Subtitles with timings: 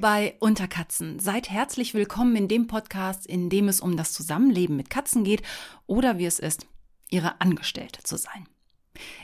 [0.00, 1.18] Bei Unterkatzen.
[1.18, 5.42] Seid herzlich willkommen in dem Podcast, in dem es um das Zusammenleben mit Katzen geht
[5.86, 6.66] oder wie es ist,
[7.10, 8.46] ihre Angestellte zu sein.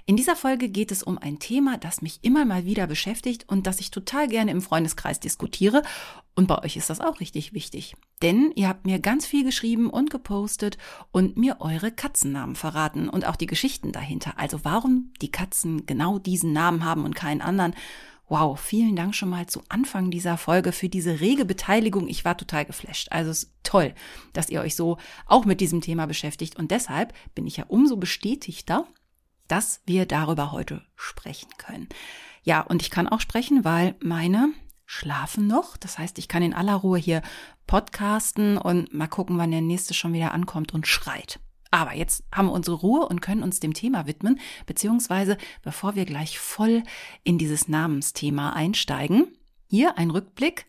[0.06, 3.66] In dieser Folge geht es um ein Thema, das mich immer mal wieder beschäftigt und
[3.66, 5.82] das ich total gerne im Freundeskreis diskutiere.
[6.34, 7.94] Und bei euch ist das auch richtig wichtig.
[8.22, 10.78] Denn ihr habt mir ganz viel geschrieben und gepostet
[11.10, 14.34] und mir eure Katzennamen verraten und auch die Geschichten dahinter.
[14.38, 17.74] Also warum die Katzen genau diesen Namen haben und keinen anderen.
[18.28, 22.08] Wow, vielen Dank schon mal zu Anfang dieser Folge für diese rege Beteiligung.
[22.08, 23.08] Ich war total geflasht.
[23.10, 23.94] Also es ist toll,
[24.34, 26.56] dass ihr euch so auch mit diesem Thema beschäftigt.
[26.56, 28.86] Und deshalb bin ich ja umso bestätigter,
[29.46, 31.88] dass wir darüber heute sprechen können.
[32.42, 34.52] Ja, und ich kann auch sprechen, weil meine
[34.84, 35.78] schlafen noch.
[35.78, 37.22] Das heißt, ich kann in aller Ruhe hier
[37.66, 41.40] podcasten und mal gucken, wann der nächste schon wieder ankommt und schreit.
[41.70, 46.04] Aber jetzt haben wir unsere Ruhe und können uns dem Thema widmen, beziehungsweise bevor wir
[46.06, 46.82] gleich voll
[47.24, 49.36] in dieses Namensthema einsteigen,
[49.68, 50.66] hier ein Rückblick,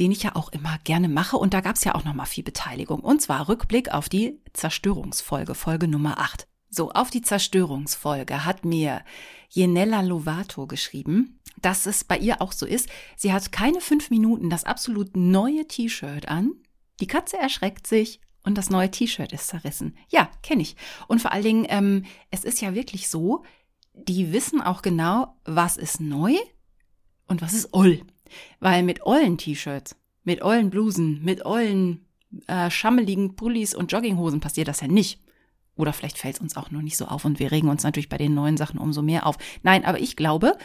[0.00, 2.24] den ich ja auch immer gerne mache und da gab es ja auch noch mal
[2.24, 6.46] viel Beteiligung und zwar Rückblick auf die Zerstörungsfolge, Folge Nummer 8.
[6.70, 9.02] So, auf die Zerstörungsfolge hat mir
[9.50, 12.88] Jenella Lovato geschrieben, dass es bei ihr auch so ist.
[13.14, 16.52] Sie hat keine fünf Minuten das absolut neue T-Shirt an.
[17.00, 19.96] Die Katze erschreckt sich und das neue T-Shirt ist zerrissen.
[20.08, 20.76] Ja, kenne ich.
[21.08, 23.44] Und vor allen Dingen, ähm, es ist ja wirklich so,
[23.94, 26.34] die wissen auch genau, was ist neu
[27.26, 28.00] und was ist oll.
[28.60, 32.06] Weil mit ollen T-Shirts, mit ollen Blusen, mit ollen
[32.46, 35.20] äh, schammeligen Pullis und Jogginghosen passiert das ja nicht.
[35.76, 38.08] Oder vielleicht fällt es uns auch nur nicht so auf und wir regen uns natürlich
[38.08, 39.38] bei den neuen Sachen umso mehr auf.
[39.62, 40.56] Nein, aber ich glaube,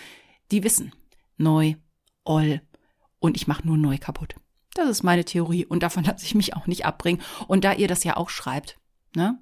[0.52, 0.94] die wissen
[1.38, 1.76] neu,
[2.26, 2.62] all
[3.20, 4.36] und ich mache nur neu kaputt.
[4.78, 7.22] Das ist meine Theorie und davon lasse ich mich auch nicht abbringen.
[7.48, 8.78] Und da ihr das ja auch schreibt,
[9.16, 9.40] ne?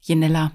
[0.00, 0.52] Jenella,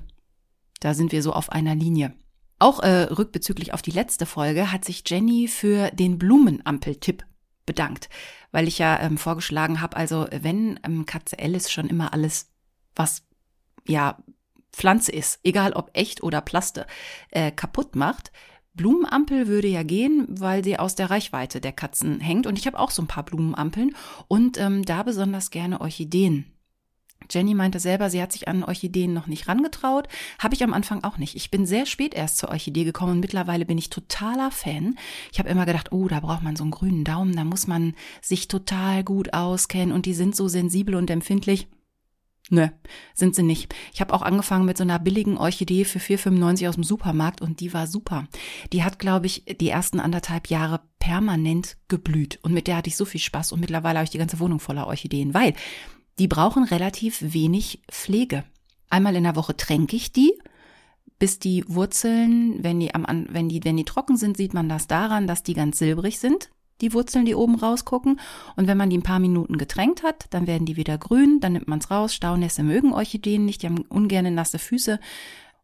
[0.79, 2.13] da sind wir so auf einer Linie.
[2.59, 7.23] Auch äh, rückbezüglich auf die letzte Folge hat sich Jenny für den Blumenampeltipp
[7.67, 8.09] bedankt,
[8.51, 12.49] weil ich ja ähm, vorgeschlagen habe, also wenn ähm, Katze Alice schon immer alles,
[12.95, 13.23] was
[13.87, 14.17] ja
[14.71, 16.87] Pflanze ist, egal ob echt oder Plaste,
[17.29, 18.31] äh, kaputt macht.
[18.77, 22.47] Blumenampel würde ja gehen, weil sie aus der Reichweite der Katzen hängt.
[22.47, 23.95] Und ich habe auch so ein paar Blumenampeln
[24.29, 26.45] und ähm, da besonders gerne Orchideen.
[27.29, 30.07] Jenny meinte selber, sie hat sich an Orchideen noch nicht rangetraut.
[30.39, 31.35] Habe ich am Anfang auch nicht.
[31.35, 34.97] Ich bin sehr spät erst zur Orchidee gekommen und mittlerweile bin ich totaler Fan.
[35.31, 37.95] Ich habe immer gedacht, oh, da braucht man so einen grünen Daumen, da muss man
[38.21, 41.67] sich total gut auskennen und die sind so sensibel und empfindlich.
[42.49, 42.67] Nö,
[43.13, 43.75] sind sie nicht.
[43.93, 47.59] Ich habe auch angefangen mit so einer billigen Orchidee für 4,95 aus dem Supermarkt und
[47.59, 48.27] die war super.
[48.71, 52.95] Die hat, glaube ich, die ersten anderthalb Jahre permanent geblüht und mit der hatte ich
[52.95, 55.53] so viel Spaß und mittlerweile habe ich die ganze Wohnung voller Orchideen, weil
[56.19, 58.45] die brauchen relativ wenig Pflege.
[58.89, 60.33] Einmal in der Woche tränke ich die,
[61.19, 64.87] bis die Wurzeln, wenn die am, wenn die, wenn die trocken sind, sieht man das
[64.87, 66.49] daran, dass die ganz silbrig sind
[66.81, 68.19] die Wurzeln, die oben rausgucken.
[68.55, 71.53] Und wenn man die ein paar Minuten getränkt hat, dann werden die wieder grün, dann
[71.53, 72.13] nimmt man es raus.
[72.13, 74.99] Staunässe mögen Orchideen nicht, die haben ungerne nasse Füße.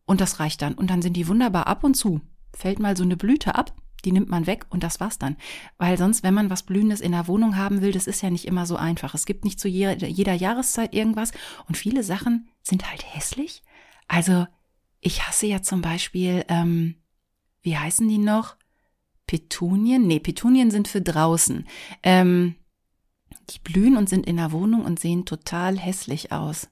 [0.05, 0.73] Und das reicht dann.
[0.73, 2.21] Und dann sind die wunderbar ab und zu.
[2.53, 3.73] Fällt mal so eine Blüte ab,
[4.05, 5.37] die nimmt man weg und das war's dann.
[5.77, 8.45] Weil sonst, wenn man was Blühendes in der Wohnung haben will, das ist ja nicht
[8.45, 9.13] immer so einfach.
[9.13, 11.31] Es gibt nicht zu jeder, jeder Jahreszeit irgendwas
[11.67, 13.63] und viele Sachen sind halt hässlich.
[14.07, 14.45] Also
[14.99, 16.95] ich hasse ja zum Beispiel, ähm,
[17.61, 18.55] wie heißen die noch?
[19.27, 20.07] Petunien?
[20.07, 21.65] Nee, Petunien sind für draußen.
[22.03, 22.55] Ähm,
[23.49, 26.69] die blühen und sind in der Wohnung und sehen total hässlich aus.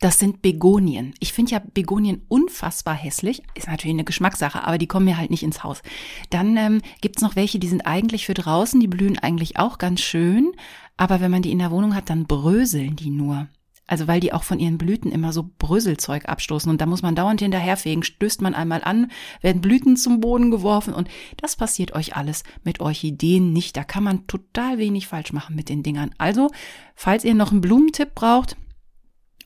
[0.00, 1.14] Das sind Begonien.
[1.18, 3.42] Ich finde ja Begonien unfassbar hässlich.
[3.54, 5.82] Ist natürlich eine Geschmackssache, aber die kommen mir halt nicht ins Haus.
[6.30, 10.00] Dann ähm, gibt's noch welche, die sind eigentlich für draußen, die blühen eigentlich auch ganz
[10.00, 10.52] schön.
[10.96, 13.48] Aber wenn man die in der Wohnung hat, dann bröseln die nur.
[13.88, 17.16] Also weil die auch von ihren Blüten immer so Bröselzeug abstoßen und da muss man
[17.16, 19.10] dauernd hinterherfegen, stößt man einmal an,
[19.40, 23.76] werden Blüten zum Boden geworfen und das passiert euch alles mit Orchideen nicht.
[23.76, 26.14] Da kann man total wenig falsch machen mit den Dingern.
[26.18, 26.50] Also,
[26.94, 28.56] falls ihr noch einen Blumentipp braucht,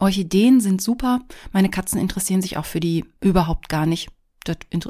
[0.01, 1.21] Orchideen sind super.
[1.53, 4.11] Meine Katzen interessieren sich auch für die überhaupt gar nicht.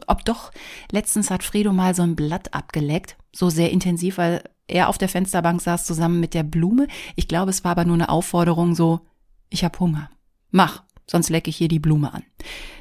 [0.07, 0.51] Ob doch,
[0.91, 5.11] letztens hat Fredo mal so ein Blatt abgeleckt, so sehr intensiv, weil er auf der
[5.11, 6.87] Fensterbank saß zusammen mit der Blume.
[7.17, 9.01] Ich glaube, es war aber nur eine Aufforderung so,
[9.53, 10.11] ich habe Hunger.
[10.51, 12.25] Mach, sonst lecke ich hier die Blume an.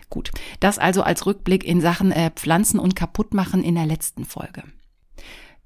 [0.09, 4.63] Gut, das also als Rückblick in Sachen äh, Pflanzen und kaputtmachen in der letzten Folge.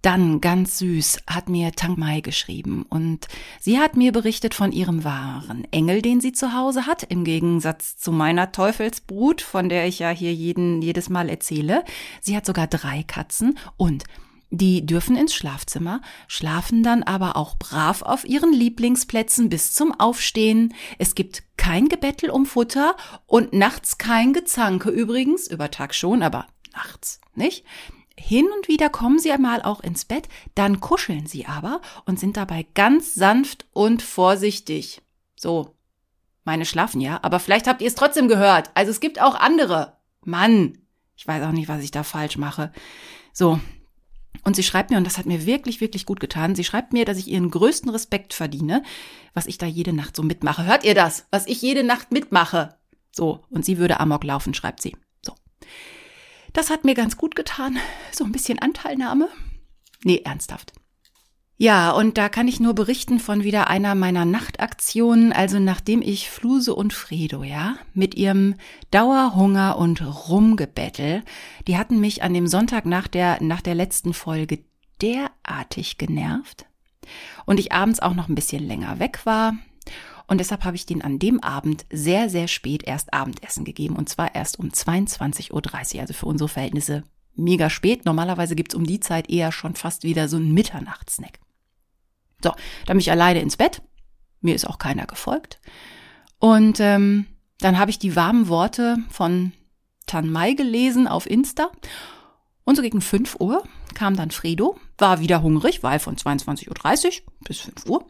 [0.06, 3.28] Dann ganz süß hat mir Tang Mai geschrieben und
[3.60, 7.98] sie hat mir berichtet von ihrem wahren Engel, den sie zu Hause hat, im Gegensatz
[7.98, 11.84] zu meiner Teufelsbrut, von der ich ja hier jeden, jedes Mal erzähle.
[12.22, 14.04] Sie hat sogar drei Katzen und
[14.50, 20.74] die dürfen ins Schlafzimmer, schlafen dann aber auch brav auf ihren Lieblingsplätzen bis zum Aufstehen.
[20.98, 22.96] Es gibt kein Gebettel um Futter
[23.26, 27.66] und nachts kein Gezanke übrigens, über Tag schon, aber nachts, nicht?
[28.18, 32.38] hin und wieder kommen sie einmal auch ins Bett, dann kuscheln sie aber und sind
[32.38, 35.02] dabei ganz sanft und vorsichtig.
[35.36, 35.76] So.
[36.44, 38.70] Meine schlafen ja, aber vielleicht habt ihr es trotzdem gehört.
[38.76, 39.98] Also es gibt auch andere.
[40.24, 40.78] Mann,
[41.16, 42.72] ich weiß auch nicht, was ich da falsch mache.
[43.34, 43.60] So.
[44.46, 47.04] Und sie schreibt mir, und das hat mir wirklich, wirklich gut getan, sie schreibt mir,
[47.04, 48.84] dass ich ihren größten Respekt verdiene,
[49.34, 50.66] was ich da jede Nacht so mitmache.
[50.66, 51.26] Hört ihr das?
[51.32, 52.78] Was ich jede Nacht mitmache.
[53.12, 53.44] So.
[53.50, 54.96] Und sie würde Amok laufen, schreibt sie.
[55.24, 55.34] So.
[56.54, 57.80] Das hat mir ganz gut getan.
[58.12, 59.30] So ein bisschen Anteilnahme.
[60.04, 60.74] Nee, ernsthaft.
[61.58, 66.30] Ja, und da kann ich nur berichten von wieder einer meiner Nachtaktionen, also nachdem ich
[66.30, 68.56] Fluse und Fredo, ja, mit ihrem
[68.92, 71.24] Dauerhunger und Rumgebettel,
[71.66, 74.66] die hatten mich an dem Sonntag nach der, nach der letzten Folge
[75.02, 76.66] derartig genervt
[77.46, 79.54] und ich abends auch noch ein bisschen länger weg war,
[80.28, 83.96] und deshalb habe ich den an dem Abend sehr, sehr spät erst Abendessen gegeben.
[83.96, 86.02] Und zwar erst um 22.30 Uhr.
[86.02, 87.04] Also für unsere Verhältnisse
[87.36, 88.06] mega spät.
[88.06, 91.40] Normalerweise gibt's um die Zeit eher schon fast wieder so einen Mitternachtssnack.
[92.46, 92.52] So,
[92.86, 93.82] dann bin ich alleine ins Bett.
[94.40, 95.60] Mir ist auch keiner gefolgt.
[96.38, 97.26] Und ähm,
[97.60, 99.52] dann habe ich die warmen Worte von
[100.06, 101.72] Tan Mai gelesen auf Insta.
[102.64, 103.64] Und so gegen 5 Uhr
[103.96, 108.06] kam dann Fredo, war wieder hungrig, weil von 22.30 Uhr bis 5 Uhr.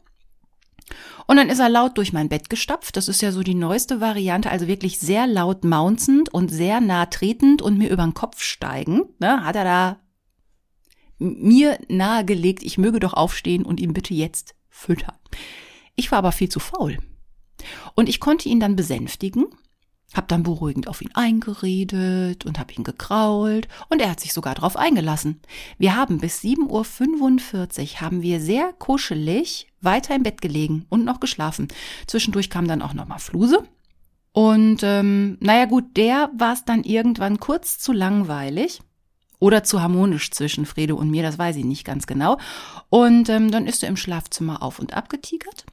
[1.27, 2.97] Und dann ist er laut durch mein Bett gestapft.
[2.97, 7.05] Das ist ja so die neueste Variante, also wirklich sehr laut maunzend und sehr nah
[7.05, 9.17] tretend und mir über den Kopf steigend.
[9.21, 10.04] Ne, hat er da
[11.17, 15.15] mir nahegelegt, ich möge doch aufstehen und ihn bitte jetzt füttern.
[15.95, 16.97] Ich war aber viel zu faul.
[17.95, 19.45] Und ich konnte ihn dann besänftigen
[20.15, 24.55] hab dann beruhigend auf ihn eingeredet und hab ihn gekrault und er hat sich sogar
[24.55, 25.41] drauf eingelassen.
[25.77, 31.19] Wir haben bis 7.45 Uhr haben wir sehr kuschelig weiter im Bett gelegen und noch
[31.19, 31.67] geschlafen.
[32.07, 33.63] Zwischendurch kam dann auch noch mal Fluse.
[34.31, 38.81] Und ähm, naja gut, der war es dann irgendwann kurz zu langweilig
[39.45, 42.39] oder zu harmonisch zwischen Frede und mir, das weiß ich nicht ganz genau.
[42.89, 45.67] Und ähm, dann ist er im Schlafzimmer auf und ab getigert.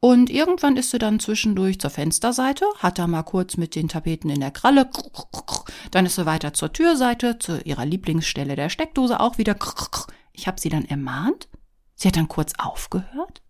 [0.00, 4.30] Und irgendwann ist sie dann zwischendurch zur Fensterseite, hat da mal kurz mit den Tapeten
[4.30, 4.90] in der Kralle,
[5.92, 9.54] dann ist sie weiter zur Türseite, zu ihrer Lieblingsstelle der Steckdose auch wieder.
[10.32, 11.48] Ich habe sie dann ermahnt.
[11.94, 13.42] Sie hat dann kurz aufgehört.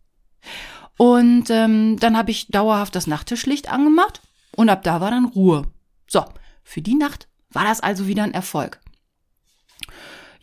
[0.99, 4.21] Und ähm, dann habe ich dauerhaft das Nachttischlicht angemacht
[4.55, 5.62] und ab da war dann Ruhe.
[6.07, 6.23] So,
[6.62, 8.81] für die Nacht war das also wieder ein Erfolg.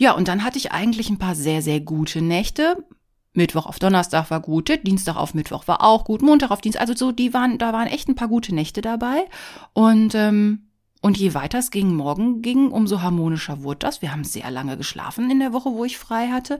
[0.03, 2.85] Ja, und dann hatte ich eigentlich ein paar sehr, sehr gute Nächte.
[3.31, 6.93] Mittwoch auf Donnerstag war gut, Dienstag auf Mittwoch war auch gut, Montag auf Dienstag, also
[6.93, 9.23] so, die waren, da waren echt ein paar gute Nächte dabei.
[9.71, 10.67] Und, ähm,
[11.01, 14.01] und je weiter es gegen morgen ging, umso harmonischer wurde das.
[14.01, 16.59] Wir haben sehr lange geschlafen in der Woche, wo ich frei hatte.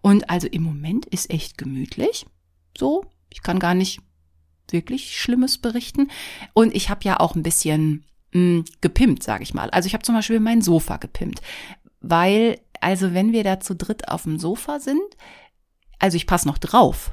[0.00, 2.24] Und also im Moment ist echt gemütlich.
[2.74, 4.00] So, ich kann gar nicht
[4.70, 6.08] wirklich Schlimmes berichten.
[6.54, 9.68] Und ich habe ja auch ein bisschen mh, hm, gepimpt, sage ich mal.
[9.68, 11.42] Also ich habe zum Beispiel mein Sofa gepimpt,
[12.00, 15.00] weil also wenn wir da zu dritt auf dem Sofa sind,
[15.98, 17.10] also ich passe noch drauf.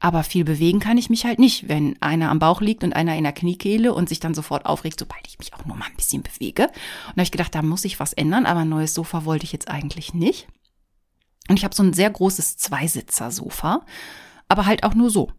[0.00, 3.16] Aber viel bewegen kann ich mich halt nicht, wenn einer am Bauch liegt und einer
[3.16, 5.96] in der Kniekehle und sich dann sofort aufregt, sobald ich mich auch nur mal ein
[5.96, 6.64] bisschen bewege.
[6.64, 9.44] Und da habe ich gedacht, da muss ich was ändern, aber ein neues Sofa wollte
[9.44, 10.48] ich jetzt eigentlich nicht.
[11.48, 13.86] Und ich habe so ein sehr großes Zweisitzer-Sofa,
[14.48, 15.30] aber halt auch nur so.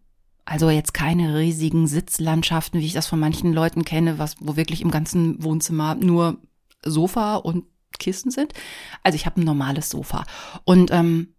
[0.45, 4.81] Also jetzt keine riesigen Sitzlandschaften, wie ich das von manchen Leuten kenne, was, wo wirklich
[4.81, 6.37] im ganzen Wohnzimmer nur
[6.85, 7.65] Sofa und
[7.99, 8.53] Kissen sind.
[9.03, 10.25] Also ich habe ein normales Sofa.
[10.65, 11.35] Und ähm,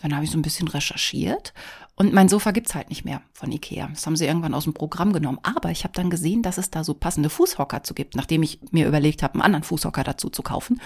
[0.00, 1.52] dann habe ich so ein bisschen recherchiert
[1.98, 3.88] und mein Sofa gibt's halt nicht mehr von Ikea.
[3.88, 5.40] Das haben sie irgendwann aus dem Programm genommen.
[5.42, 8.60] Aber ich habe dann gesehen, dass es da so passende Fußhocker zu gibt, nachdem ich
[8.70, 10.80] mir überlegt habe, einen anderen Fußhocker dazu zu kaufen.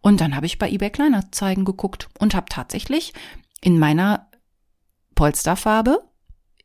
[0.00, 3.12] Und dann habe ich bei eBay Kleinanzeigen geguckt und habe tatsächlich
[3.60, 4.30] in meiner
[5.14, 6.02] Polsterfarbe,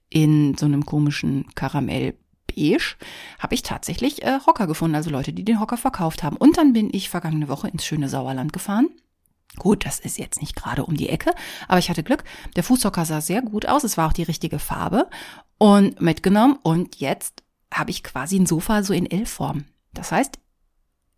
[0.09, 2.17] in so einem komischen Karamell
[2.59, 2.95] beige,
[3.39, 6.37] habe ich tatsächlich äh, Hocker gefunden, also Leute, die den Hocker verkauft haben.
[6.37, 8.89] Und dann bin ich vergangene Woche ins schöne Sauerland gefahren
[9.57, 11.33] Gut, das ist jetzt nicht gerade um die Ecke,
[11.67, 12.23] aber ich hatte Glück.
[12.55, 13.83] Der Fußhocker sah sehr gut aus.
[13.83, 15.09] Es war auch die richtige Farbe
[15.57, 16.57] und mitgenommen.
[16.61, 19.65] Und jetzt habe ich quasi ein Sofa so in L-Form.
[19.93, 20.39] Das heißt,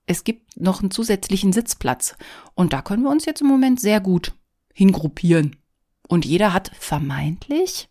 [0.07, 2.15] es gibt noch einen zusätzlichen Sitzplatz.
[2.55, 4.33] Und da können wir uns jetzt im Moment sehr gut
[4.73, 5.57] hingruppieren.
[6.07, 7.89] Und jeder hat vermeintlich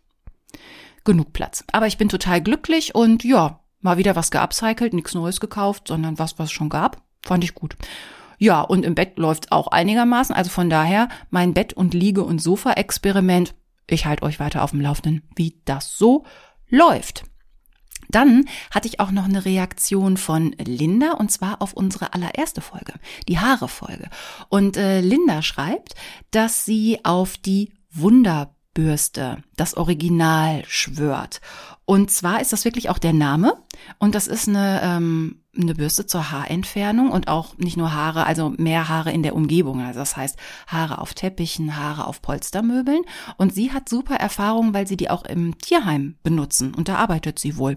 [1.03, 1.63] genug Platz.
[1.71, 6.19] Aber ich bin total glücklich und ja, mal wieder was geupcycelt, nichts Neues gekauft, sondern
[6.19, 7.01] was, was es schon gab.
[7.23, 7.75] Fand ich gut.
[8.37, 10.33] Ja, und im Bett läuft auch einigermaßen.
[10.33, 13.53] Also von daher mein Bett- und Liege- und Sofa-Experiment.
[13.87, 16.25] Ich halte euch weiter auf dem Laufenden, wie das so
[16.69, 17.23] läuft.
[18.09, 22.93] Dann hatte ich auch noch eine Reaktion von Linda und zwar auf unsere allererste Folge,
[23.27, 24.09] die Haare-Folge.
[24.49, 25.95] Und äh, Linda schreibt,
[26.31, 27.73] dass sie auf die
[28.75, 31.41] Wunderbürste, das Original schwört.
[31.85, 33.57] Und zwar ist das wirklich auch der Name
[33.99, 38.53] und das ist eine ähm, eine Bürste zur Haarentfernung und auch nicht nur Haare, also
[38.57, 39.81] mehr Haare in der Umgebung.
[39.81, 40.37] Also das heißt
[40.67, 43.01] Haare auf Teppichen, Haare auf Polstermöbeln.
[43.35, 46.73] Und sie hat super Erfahrungen, weil sie die auch im Tierheim benutzen.
[46.73, 47.75] Und da arbeitet sie wohl.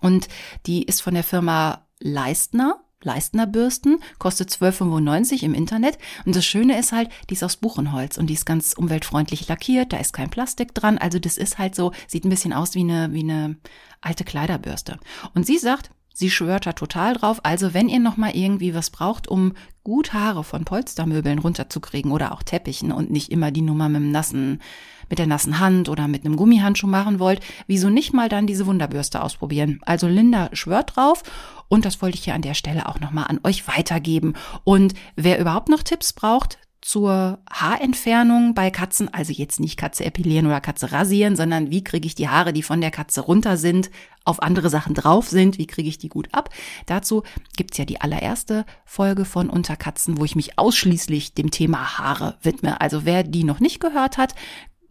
[0.00, 0.28] Und
[0.64, 2.80] die ist von der Firma Leistner.
[3.02, 5.98] Leistner Bürsten, kostet 12,95 im Internet.
[6.24, 9.92] Und das Schöne ist halt, die ist aus Buchenholz und die ist ganz umweltfreundlich lackiert,
[9.92, 10.98] da ist kein Plastik dran.
[10.98, 13.56] Also das ist halt so, sieht ein bisschen aus wie eine, wie eine
[14.00, 14.98] alte Kleiderbürste.
[15.34, 17.38] Und sie sagt, Sie schwört da total drauf.
[17.44, 19.52] Also wenn ihr noch mal irgendwie was braucht, um
[19.84, 24.10] gut Haare von Polstermöbeln runterzukriegen oder auch Teppichen und nicht immer die Nummer mit dem
[24.10, 24.60] nassen,
[25.08, 28.66] mit der nassen Hand oder mit einem Gummihandschuh machen wollt, wieso nicht mal dann diese
[28.66, 29.80] Wunderbürste ausprobieren?
[29.84, 31.22] Also Linda schwört drauf
[31.68, 34.34] und das wollte ich hier an der Stelle auch noch mal an euch weitergeben.
[34.64, 40.46] Und wer überhaupt noch Tipps braucht, zur Haarentfernung bei Katzen, also jetzt nicht Katze epilieren
[40.46, 43.90] oder Katze rasieren, sondern wie kriege ich die Haare, die von der Katze runter sind,
[44.24, 46.50] auf andere Sachen drauf sind, wie kriege ich die gut ab.
[46.86, 47.24] Dazu
[47.56, 52.80] gibt's ja die allererste Folge von Unterkatzen, wo ich mich ausschließlich dem Thema Haare widme.
[52.80, 54.34] Also wer die noch nicht gehört hat,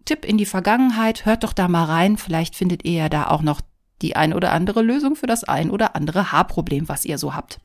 [0.08, 3.44] Tipp in die Vergangenheit, hört doch da mal rein, vielleicht findet ihr ja da auch
[3.44, 3.62] noch
[4.02, 7.60] die ein oder andere Lösung für das ein oder andere Haarproblem, was ihr so habt.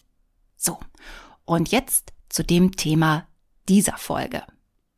[0.56, 0.78] So,
[1.44, 3.26] und jetzt zu dem Thema
[3.68, 4.42] dieser Folge.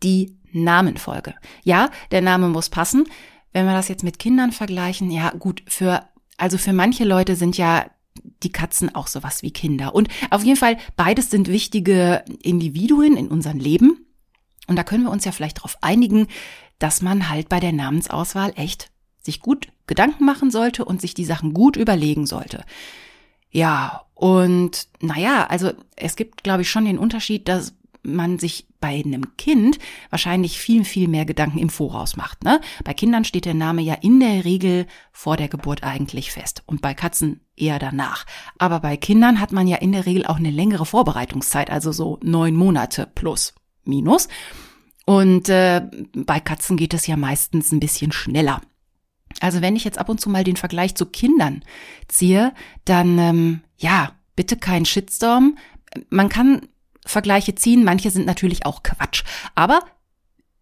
[0.02, 1.34] Die Namenfolge.
[1.64, 3.04] Ja, der Name muss passen.
[3.52, 7.56] Wenn wir das jetzt mit Kindern vergleichen, ja gut, für, also für manche Leute sind
[7.56, 7.86] ja
[8.42, 9.94] die Katzen auch sowas wie Kinder.
[9.94, 14.06] Und auf jeden Fall, beides sind wichtige Individuen in unserem Leben.
[14.66, 16.28] Und da können wir uns ja vielleicht darauf einigen,
[16.78, 18.90] dass man halt bei der Namensauswahl echt
[19.22, 22.64] sich gut Gedanken machen sollte und sich die Sachen gut überlegen sollte.
[23.50, 29.02] Ja, und naja, also es gibt, glaube ich, schon den Unterschied, dass man sich bei
[29.02, 29.78] einem Kind
[30.10, 32.44] wahrscheinlich viel, viel mehr Gedanken im Voraus macht.
[32.44, 32.60] Ne?
[32.84, 36.82] Bei Kindern steht der Name ja in der Regel vor der Geburt eigentlich fest und
[36.82, 38.26] bei Katzen eher danach.
[38.58, 42.18] Aber bei Kindern hat man ja in der Regel auch eine längere Vorbereitungszeit, also so
[42.22, 43.54] neun Monate plus
[43.84, 44.28] minus.
[45.04, 45.82] Und äh,
[46.14, 48.60] bei Katzen geht es ja meistens ein bisschen schneller.
[49.40, 51.62] Also wenn ich jetzt ab und zu mal den Vergleich zu Kindern
[52.08, 55.58] ziehe, dann ähm, ja, bitte kein Shitstorm.
[56.08, 56.68] Man kann
[57.04, 57.84] Vergleiche ziehen.
[57.84, 59.24] Manche sind natürlich auch Quatsch.
[59.54, 59.80] Aber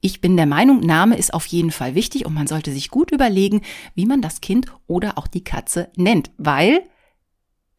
[0.01, 3.13] ich bin der Meinung, Name ist auf jeden Fall wichtig und man sollte sich gut
[3.13, 3.63] überlegen,
[3.95, 6.83] wie man das Kind oder auch die Katze nennt, weil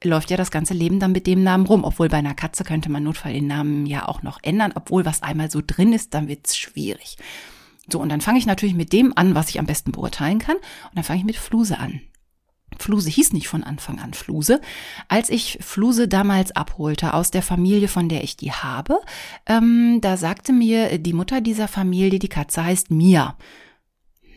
[0.05, 1.83] läuft ja das ganze Leben dann mit dem Namen rum.
[1.83, 5.24] Obwohl bei einer Katze könnte man notfall den Namen ja auch noch ändern, obwohl was
[5.24, 7.17] einmal so drin ist, dann wird's schwierig.
[7.88, 10.55] So, und dann fange ich natürlich mit dem an, was ich am besten beurteilen kann.
[10.55, 12.01] Und dann fange ich mit Fluse an.
[12.79, 14.62] Fluse hieß nicht von Anfang an Fluse.
[15.07, 19.00] Als ich Fluse damals abholte aus der Familie, von der ich die habe,
[19.45, 23.38] ähm, da sagte mir die Mutter dieser Familie, die Katze heißt Mia.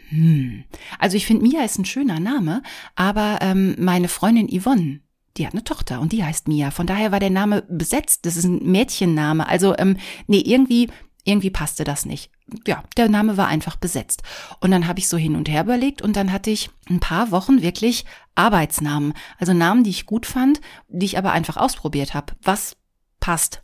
[0.08, 0.64] Hm.
[0.98, 2.62] Also ich finde, Mia ist ein schöner Name,
[2.94, 5.00] aber ähm, meine Freundin Yvonne,
[5.36, 6.70] die hat eine Tochter und die heißt Mia.
[6.70, 8.26] Von daher war der Name besetzt.
[8.26, 9.48] Das ist ein Mädchenname.
[9.48, 10.88] Also, ähm, nee, irgendwie
[11.26, 12.30] irgendwie passte das nicht.
[12.66, 14.22] Ja, der Name war einfach besetzt.
[14.60, 17.32] Und dann habe ich so hin und her überlegt und dann hatte ich ein paar
[17.32, 18.04] Wochen wirklich
[18.36, 19.12] Arbeitsnamen.
[19.38, 22.34] Also Namen, die ich gut fand, die ich aber einfach ausprobiert habe.
[22.42, 22.76] Was
[23.18, 23.62] passt?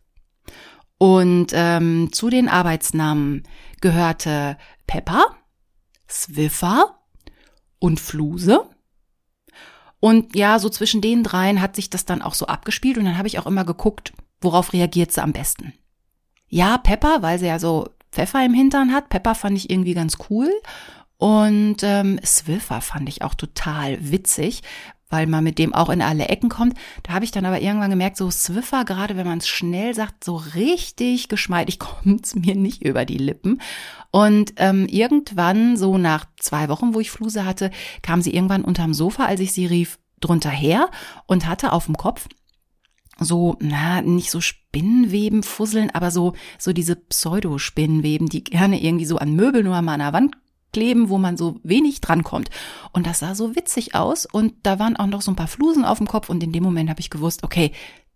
[0.99, 3.45] Und ähm, zu den Arbeitsnamen
[3.81, 5.25] gehörte Pepper,
[6.09, 6.99] Swiffer
[7.79, 8.69] und Fluse.
[10.05, 13.17] Und ja, so zwischen den dreien hat sich das dann auch so abgespielt und dann
[13.17, 15.75] habe ich auch immer geguckt, worauf reagiert sie am besten.
[16.49, 19.11] Ja, Pepper, weil sie ja so Pfeffer im Hintern hat.
[19.11, 20.51] Pepper fand ich irgendwie ganz cool.
[21.19, 24.63] Und ähm, Swiffer fand ich auch total witzig,
[25.13, 26.75] weil man mit dem auch in alle Ecken kommt.
[27.03, 30.25] Da habe ich dann aber irgendwann gemerkt, so Swiffer, gerade wenn man es schnell sagt,
[30.25, 33.61] so richtig geschmeidig kommt's mir nicht über die Lippen.
[34.11, 37.71] Und ähm, irgendwann, so nach zwei Wochen, wo ich Fluse hatte,
[38.03, 40.89] kam sie irgendwann unterm Sofa, als ich sie rief, drunter her
[41.27, 42.29] und hatte auf dem Kopf
[43.19, 49.19] so, na, nicht so Spinnenweben fusseln, aber so, so diese Pseudospinnenweben, die gerne irgendwie so
[49.19, 50.37] an Möbeln oder mal an der Wand
[50.73, 52.51] kleben, wo man so wenig drankommt.
[52.93, 55.85] Und das sah so witzig aus und da waren auch noch so ein paar Flusen
[55.85, 57.73] auf dem Kopf und in dem Moment habe ich gewusst, okay,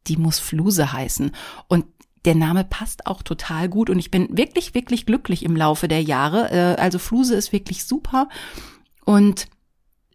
[0.07, 1.33] die muss Fluse heißen.
[1.69, 1.85] Und
[2.25, 6.03] der Name passt auch total gut und ich bin wirklich, wirklich glücklich im Laufe der
[6.03, 6.51] Jahre.
[6.51, 8.29] Äh, also Fluse ist wirklich super
[9.05, 9.47] und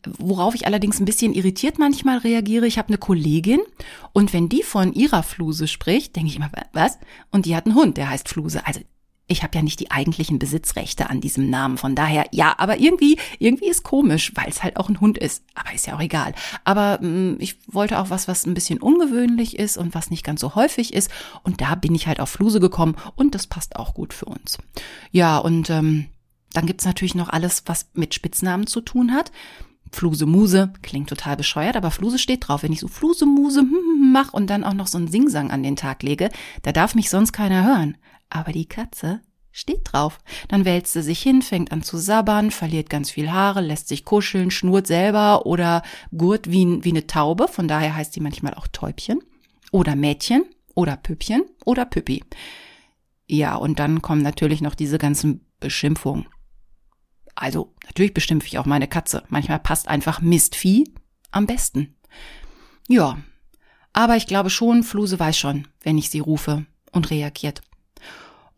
[0.04, 3.60] Worauf ich allerdings ein bisschen irritiert manchmal reagiere, ich habe eine Kollegin
[4.14, 6.98] und wenn die von ihrer Fluse spricht, denke ich immer, was?
[7.30, 8.66] Und die hat einen Hund, der heißt Fluse.
[8.66, 8.80] Also
[9.32, 11.78] ich habe ja nicht die eigentlichen Besitzrechte an diesem Namen.
[11.78, 15.44] Von daher, ja, aber irgendwie, irgendwie ist komisch, weil es halt auch ein Hund ist.
[15.56, 16.34] Aber ist ja auch egal.
[16.64, 20.24] Aber mh, mm, ich wollte auch was, was ein bisschen ungewöhnlich ist und was nicht
[20.24, 21.10] ganz so häufig ist.
[21.44, 24.58] Und da bin ich halt auf Fluse gekommen und das passt auch gut für uns.
[25.12, 26.08] Ja, und ähm,
[26.54, 29.32] dann gibt's natürlich noch alles, was mit Spitznamen zu tun hat.
[29.94, 32.64] Fluse Muse klingt total bescheuert, aber Fluse steht drauf.
[32.64, 35.08] Wenn ich so Fluse Muse hm, hm, hm, mach und dann auch noch so einen
[35.08, 36.30] Singsang an den Tag lege,
[36.64, 37.98] da darf mich sonst keiner hören.
[38.32, 39.22] Aber die Katze
[39.52, 40.18] steht drauf.
[40.48, 44.06] Dann wälzt sie sich hin, fängt an zu sabbern, verliert ganz viel Haare, lässt sich
[44.06, 45.84] kuscheln, schnurrt selber oder
[46.16, 47.48] gurt wie, wie eine Taube.
[47.50, 49.20] Von daher heißt sie manchmal auch Täubchen.
[49.72, 50.46] Oder Mädchen
[50.76, 52.24] oder Püppchen oder Püppi.
[53.28, 56.26] Ja, und dann kommen natürlich noch diese ganzen Beschimpfungen.
[57.36, 59.24] Also, natürlich beschimpfe ich auch meine Katze.
[59.30, 60.94] Manchmal passt einfach Mistvieh
[61.32, 61.96] am besten.
[62.88, 63.18] Ja,
[63.94, 67.62] aber ich glaube schon, Fluse weiß schon, wenn ich sie rufe und reagiert.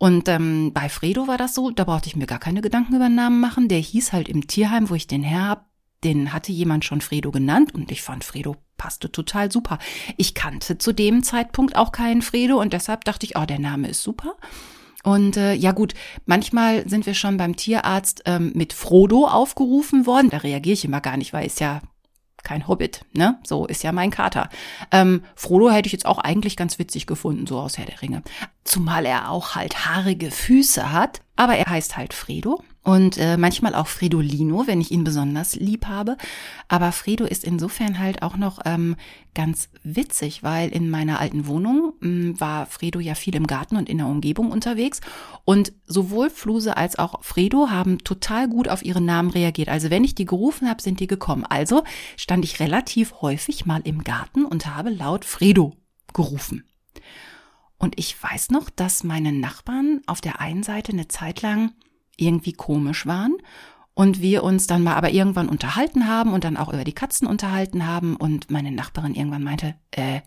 [0.03, 3.07] Und ähm, bei Fredo war das so, da brauchte ich mir gar keine Gedanken über
[3.07, 3.69] den Namen machen.
[3.69, 5.69] Der hieß halt im Tierheim, wo ich den her hab,
[6.03, 9.79] den hatte jemand schon Fredo genannt und ich fand Fredo passte total super.
[10.17, 13.88] Ich kannte zu dem Zeitpunkt auch keinen Fredo und deshalb dachte ich, oh, der Name
[13.88, 14.36] ist super.
[15.05, 15.93] Und äh, ja gut,
[16.25, 20.29] manchmal sind wir schon beim Tierarzt ähm, mit Frodo aufgerufen worden.
[20.31, 21.79] Da reagiere ich immer gar nicht, weil ist ja
[22.43, 23.39] kein Hobbit, ne?
[23.43, 24.50] So ist ja mein Kater.
[24.91, 28.23] Ähm, Frodo hätte ich jetzt auch eigentlich ganz witzig gefunden, so aus Herr der Ringe.
[28.63, 33.75] Zumal er auch halt haarige Füße hat, aber er heißt halt Fredo und äh, manchmal
[33.75, 36.18] auch Fredolino, wenn ich ihn besonders lieb habe.
[36.68, 38.98] Aber Fredo ist insofern halt auch noch ähm,
[39.34, 43.88] ganz witzig, weil in meiner alten Wohnung ähm, war Fredo ja viel im Garten und
[43.88, 45.00] in der Umgebung unterwegs.
[45.46, 49.70] Und sowohl Fluse als auch Fredo haben total gut auf ihre Namen reagiert.
[49.70, 51.46] Also wenn ich die gerufen habe, sind die gekommen.
[51.48, 51.84] Also
[52.18, 55.78] stand ich relativ häufig mal im Garten und habe laut Fredo
[56.13, 56.66] gerufen.
[57.78, 61.74] Und ich weiß noch, dass meine Nachbarn auf der einen Seite eine Zeit lang
[62.17, 63.38] irgendwie komisch waren
[63.93, 67.27] und wir uns dann mal aber irgendwann unterhalten haben und dann auch über die Katzen
[67.27, 70.22] unterhalten haben und meine Nachbarin irgendwann meinte, äh,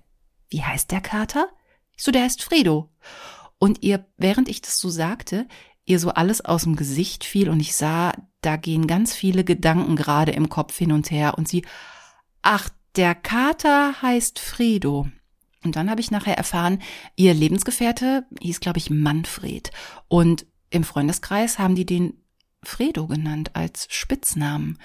[0.48, 1.48] wie heißt der Kater?
[1.96, 2.90] Ich so, der heißt Fredo.
[3.58, 5.48] Und ihr, während ich das so sagte,
[5.84, 8.12] ihr so alles aus dem Gesicht fiel und ich sah,
[8.42, 11.64] da gehen ganz viele Gedanken gerade im Kopf hin und her und sie,
[12.42, 15.08] ach, der Kater heißt Fredo.
[15.64, 16.80] Und dann habe ich nachher erfahren,
[17.16, 19.70] ihr Lebensgefährte hieß, glaube ich, Manfred.
[20.06, 20.46] Und
[20.76, 22.14] im Freundeskreis haben die den
[22.62, 24.78] Fredo genannt als Spitznamen.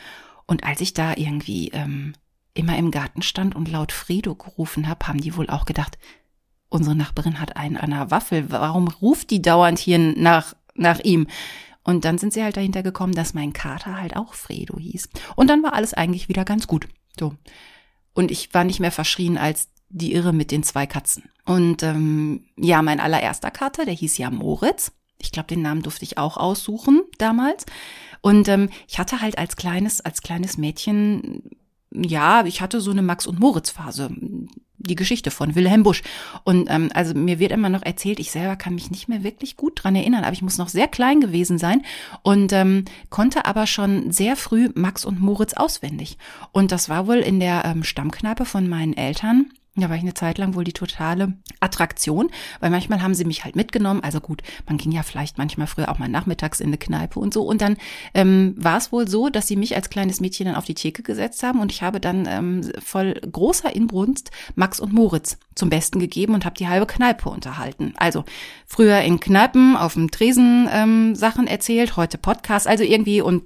[0.46, 2.14] Und als ich da irgendwie ähm,
[2.54, 5.98] immer im Garten stand und laut Fredo gerufen habe, haben die wohl auch gedacht,
[6.70, 8.52] unsere Nachbarin hat einen an der Waffel.
[8.52, 11.28] Warum ruft die dauernd hier nach, nach ihm?
[11.84, 15.10] Und dann sind sie halt dahinter gekommen, dass mein Kater halt auch Fredo hieß.
[15.36, 16.88] Und dann war alles eigentlich wieder ganz gut.
[17.20, 17.36] So.
[18.14, 21.30] Und ich war nicht mehr verschrien als die Irre mit den zwei Katzen.
[21.46, 24.92] Und ähm, ja, mein allererster Kater, der hieß ja Moritz.
[25.22, 27.66] Ich glaube, den Namen durfte ich auch aussuchen damals.
[28.22, 31.44] Und ähm, ich hatte halt als kleines, als kleines Mädchen,
[31.94, 34.12] ja, ich hatte so eine Max- und Moritz-Phase.
[34.84, 36.02] Die Geschichte von Wilhelm Busch.
[36.44, 39.56] Und ähm, also mir wird immer noch erzählt, ich selber kann mich nicht mehr wirklich
[39.56, 41.84] gut dran erinnern, aber ich muss noch sehr klein gewesen sein
[42.24, 46.18] und ähm, konnte aber schon sehr früh Max und Moritz auswendig.
[46.52, 50.14] Und das war wohl in der ähm, Stammkneipe von meinen Eltern da war ich eine
[50.14, 52.30] Zeit lang wohl die totale Attraktion,
[52.60, 54.04] weil manchmal haben sie mich halt mitgenommen.
[54.04, 57.34] Also gut, man ging ja vielleicht manchmal früher auch mal nachmittags in eine Kneipe und
[57.34, 57.44] so.
[57.44, 57.78] Und dann
[58.14, 61.04] ähm, war es wohl so, dass sie mich als kleines Mädchen dann auf die Theke
[61.04, 66.00] gesetzt haben und ich habe dann ähm, voll großer Inbrunst Max und Moritz zum Besten
[66.00, 67.94] gegeben und habe die halbe Kneipe unterhalten.
[67.96, 68.26] Also
[68.68, 73.44] früher in Kneipen auf dem Tresen ähm, Sachen erzählt, heute Podcast, also irgendwie und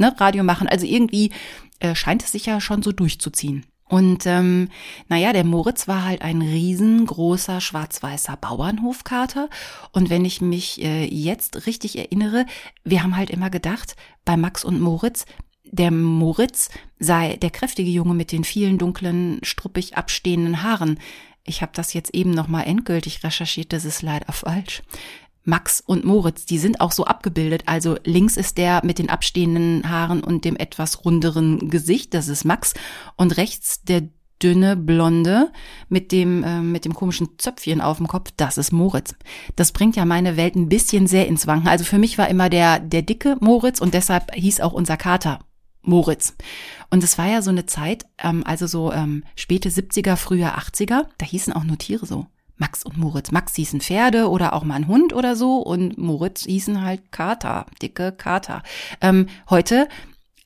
[0.00, 0.68] ne, Radio machen.
[0.68, 1.32] Also irgendwie
[1.80, 3.66] äh, scheint es sich ja schon so durchzuziehen.
[3.90, 4.68] Und ähm,
[5.08, 9.50] naja, der Moritz war halt ein riesengroßer schwarz-weißer Bauernhofkater.
[9.90, 12.46] Und wenn ich mich äh, jetzt richtig erinnere,
[12.84, 15.26] wir haben halt immer gedacht, bei Max und Moritz,
[15.64, 21.00] der Moritz sei der kräftige Junge mit den vielen dunklen, struppig abstehenden Haaren.
[21.42, 24.82] Ich habe das jetzt eben nochmal endgültig recherchiert, das ist leider falsch.
[25.44, 27.62] Max und Moritz, die sind auch so abgebildet.
[27.66, 32.44] Also links ist der mit den abstehenden Haaren und dem etwas runderen Gesicht, das ist
[32.44, 32.74] Max.
[33.16, 34.08] Und rechts der
[34.42, 35.52] dünne Blonde
[35.88, 39.14] mit dem äh, mit dem komischen Zöpfchen auf dem Kopf, das ist Moritz.
[39.56, 41.68] Das bringt ja meine Welt ein bisschen sehr ins Wanken.
[41.68, 45.40] Also für mich war immer der der dicke Moritz und deshalb hieß auch unser Kater
[45.82, 46.34] Moritz.
[46.90, 51.06] Und es war ja so eine Zeit, ähm, also so ähm, späte 70er, frühe 80er,
[51.18, 52.26] da hießen auch nur Tiere so.
[52.60, 53.32] Max und Moritz.
[53.32, 57.66] Max hießen Pferde oder auch mal ein Hund oder so und Moritz hießen halt Kater,
[57.82, 58.62] dicke Kater.
[59.00, 59.88] Ähm, heute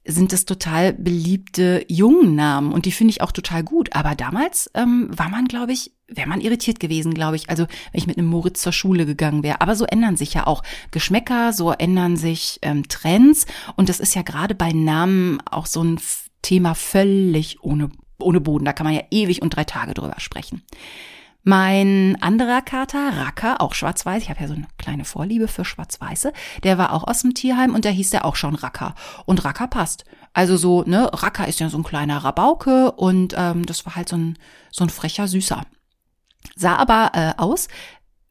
[0.07, 3.95] sind es total beliebte Jungennamen und die finde ich auch total gut.
[3.97, 7.51] Aber damals ähm, war man, glaube ich, wäre man irritiert gewesen, glaube ich.
[7.51, 9.61] Also wenn ich mit einem Moritz zur Schule gegangen wäre.
[9.61, 13.47] Aber so ändern sich ja auch Geschmäcker, so ändern sich ähm, Trends
[13.77, 15.99] und das ist ja gerade bei Namen auch so ein
[16.43, 18.65] Thema völlig ohne ohne Boden.
[18.65, 20.63] Da kann man ja ewig und drei Tage drüber sprechen.
[21.47, 26.33] Mein anderer Kater, Racker, auch schwarz-weiß, ich habe ja so eine kleine Vorliebe für schwarz-weiße,
[26.63, 28.95] der war auch aus dem Tierheim und der hieß ja auch schon Racker.
[29.27, 30.07] Und Racker passt.
[30.33, 34.09] Also so, ne, Racker ist ja so ein kleiner Rabauke und ähm, das war halt
[34.09, 34.39] so ein,
[34.71, 35.67] so ein frecher Süßer.
[36.57, 37.69] Sah aber äh, aus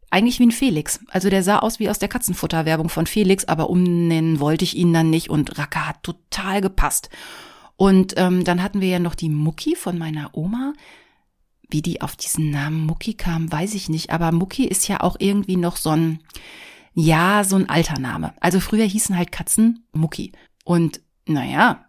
[0.10, 1.00] eigentlich wie ein Felix.
[1.10, 4.92] Also der sah aus wie aus der Katzenfutterwerbung von Felix, aber umnennen wollte ich ihn
[4.92, 7.10] dann nicht und Racker hat total gepasst.
[7.76, 10.74] Und ähm, dann hatten wir ja noch die Mucki von meiner Oma.
[11.74, 14.12] Wie die auf diesen Namen Mucki kam, weiß ich nicht.
[14.12, 16.20] Aber Mucki ist ja auch irgendwie noch so ein,
[16.94, 18.36] ja, so ein alter Name.
[18.40, 20.34] Also früher hießen halt Katzen Mucki.
[20.66, 21.86] Und naja,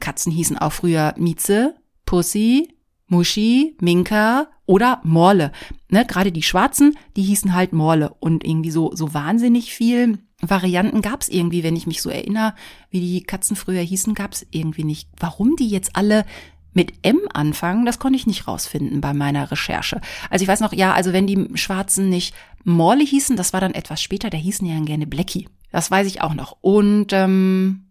[0.00, 1.74] Katzen hießen auch früher Mieze,
[2.06, 2.74] Pussy,
[3.08, 5.52] Muschi, Minka oder Morle.
[5.90, 8.14] Ne, gerade die Schwarzen, die hießen halt Morle.
[8.20, 12.54] Und irgendwie so, so wahnsinnig viel Varianten gab es irgendwie, wenn ich mich so erinnere,
[12.88, 15.10] wie die Katzen früher hießen, gab es irgendwie nicht.
[15.18, 16.24] Warum die jetzt alle
[16.72, 20.00] mit M anfangen, das konnte ich nicht rausfinden bei meiner Recherche.
[20.28, 23.74] Also ich weiß noch, ja, also wenn die Schwarzen nicht Morley hießen, das war dann
[23.74, 25.48] etwas später, da hießen die dann gerne Blackie.
[25.72, 26.56] Das weiß ich auch noch.
[26.60, 27.86] Und ähm,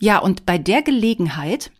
[0.00, 1.72] ja, und bei der Gelegenheit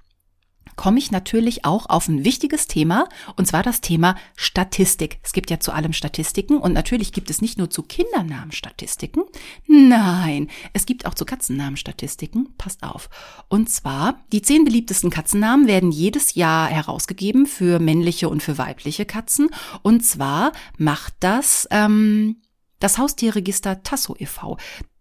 [0.78, 5.18] komme ich natürlich auch auf ein wichtiges Thema, und zwar das Thema Statistik.
[5.22, 9.24] Es gibt ja zu allem Statistiken und natürlich gibt es nicht nur zu Kindernamen Statistiken,
[9.66, 12.54] nein, es gibt auch zu Katzennamen Statistiken.
[12.56, 13.10] Passt auf.
[13.48, 19.04] Und zwar, die zehn beliebtesten Katzennamen werden jedes Jahr herausgegeben für männliche und für weibliche
[19.04, 19.50] Katzen.
[19.82, 22.36] Und zwar macht das ähm,
[22.78, 24.56] das Haustierregister Tasso e.V.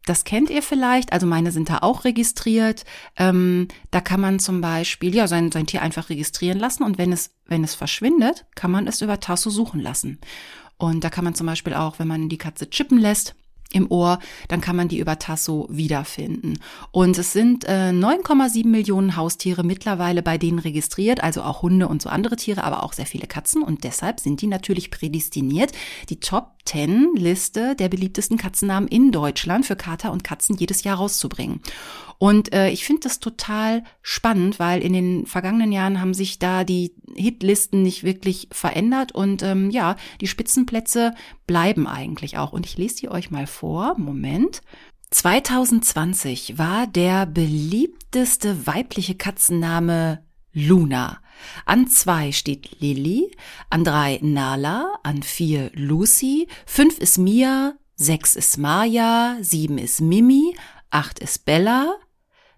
[0.07, 2.85] Das kennt ihr vielleicht, also meine sind da auch registriert.
[3.17, 7.11] Ähm, da kann man zum Beispiel ja sein, sein Tier einfach registrieren lassen und wenn
[7.11, 10.19] es, wenn es verschwindet, kann man es über Tasso suchen lassen.
[10.77, 13.35] Und da kann man zum Beispiel auch, wenn man die Katze chippen lässt,
[13.73, 16.59] im Ohr, dann kann man die über Tasso wiederfinden.
[16.91, 22.01] Und es sind äh, 9,7 Millionen Haustiere mittlerweile bei denen registriert, also auch Hunde und
[22.01, 23.63] so andere Tiere, aber auch sehr viele Katzen.
[23.63, 25.71] Und deshalb sind die natürlich prädestiniert,
[26.09, 30.97] die Top 10 Liste der beliebtesten Katzennamen in Deutschland für Kater und Katzen jedes Jahr
[30.97, 31.61] rauszubringen.
[32.19, 36.63] Und äh, ich finde das total spannend, weil in den vergangenen Jahren haben sich da
[36.63, 41.13] die Hitlisten nicht wirklich verändert und ähm, ja, die Spitzenplätze
[41.45, 42.53] bleiben eigentlich auch.
[42.53, 43.95] Und ich lese die euch mal vor.
[43.97, 44.61] Moment.
[45.11, 51.19] 2020 war der beliebteste weibliche Katzenname Luna.
[51.65, 53.31] An zwei steht Lilly,
[53.69, 60.55] an drei Nala, an vier Lucy, fünf ist Mia, sechs ist Maya, sieben ist Mimi,
[60.89, 61.95] acht ist Bella,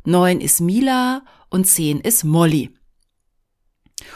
[0.09, 2.73] neun ist Mila und zehn ist Molly.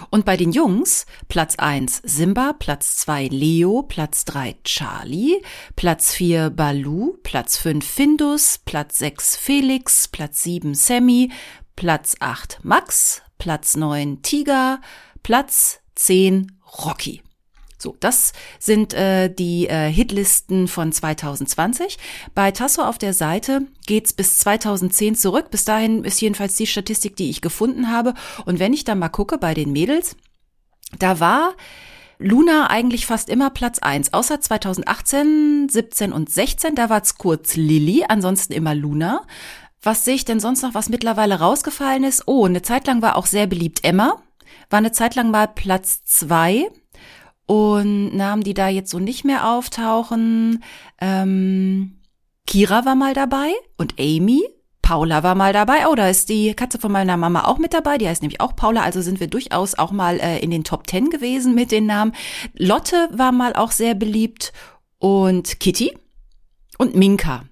[0.10, 5.41] Und bei den Jungs Platz eins Simba, Platz zwei Leo, Platz drei Charlie,
[5.75, 11.32] Platz vier Balu, Platz fünf Findus, Platz sechs Felix, Platz sieben Sammy,
[11.75, 14.79] Platz acht Max, Platz neun Tiger,
[15.21, 17.21] Platz zehn Rocky.
[17.84, 21.98] So, das sind äh, die äh, Hitlisten von 2020.
[22.34, 25.52] Bei Tasso auf der Seite geht's bis 2010 zurück.
[25.52, 28.13] Bis dahin ist jedenfalls die Statistik, die ich gefunden habe.
[28.46, 30.15] Und wenn ich dann mal gucke bei den Mädels,
[30.98, 31.56] da war
[32.19, 38.06] Luna eigentlich fast immer Platz eins, außer 2018, 17 und 16, da war's kurz Lilly,
[38.08, 39.24] ansonsten immer Luna.
[39.82, 42.24] Was sehe ich denn sonst noch, was mittlerweile rausgefallen ist?
[42.28, 44.22] Oh, eine Zeit lang war auch sehr beliebt Emma,
[44.69, 46.69] war eine Zeit lang mal Platz zwei
[47.45, 50.63] und Namen, die da jetzt so nicht mehr auftauchen.
[50.99, 51.99] Ähm,
[52.45, 54.43] Kira war mal dabei und Amy.
[54.82, 55.88] Paula war mal dabei.
[55.88, 57.97] Oh, da ist die Katze von meiner Mama auch mit dabei.
[57.97, 58.82] Die heißt nämlich auch Paula.
[58.82, 62.13] Also sind wir durchaus auch mal äh, in den Top Ten gewesen mit den Namen.
[62.58, 64.51] Lotte war mal auch sehr beliebt
[64.99, 65.97] und Kitty
[66.77, 67.43] und Minka.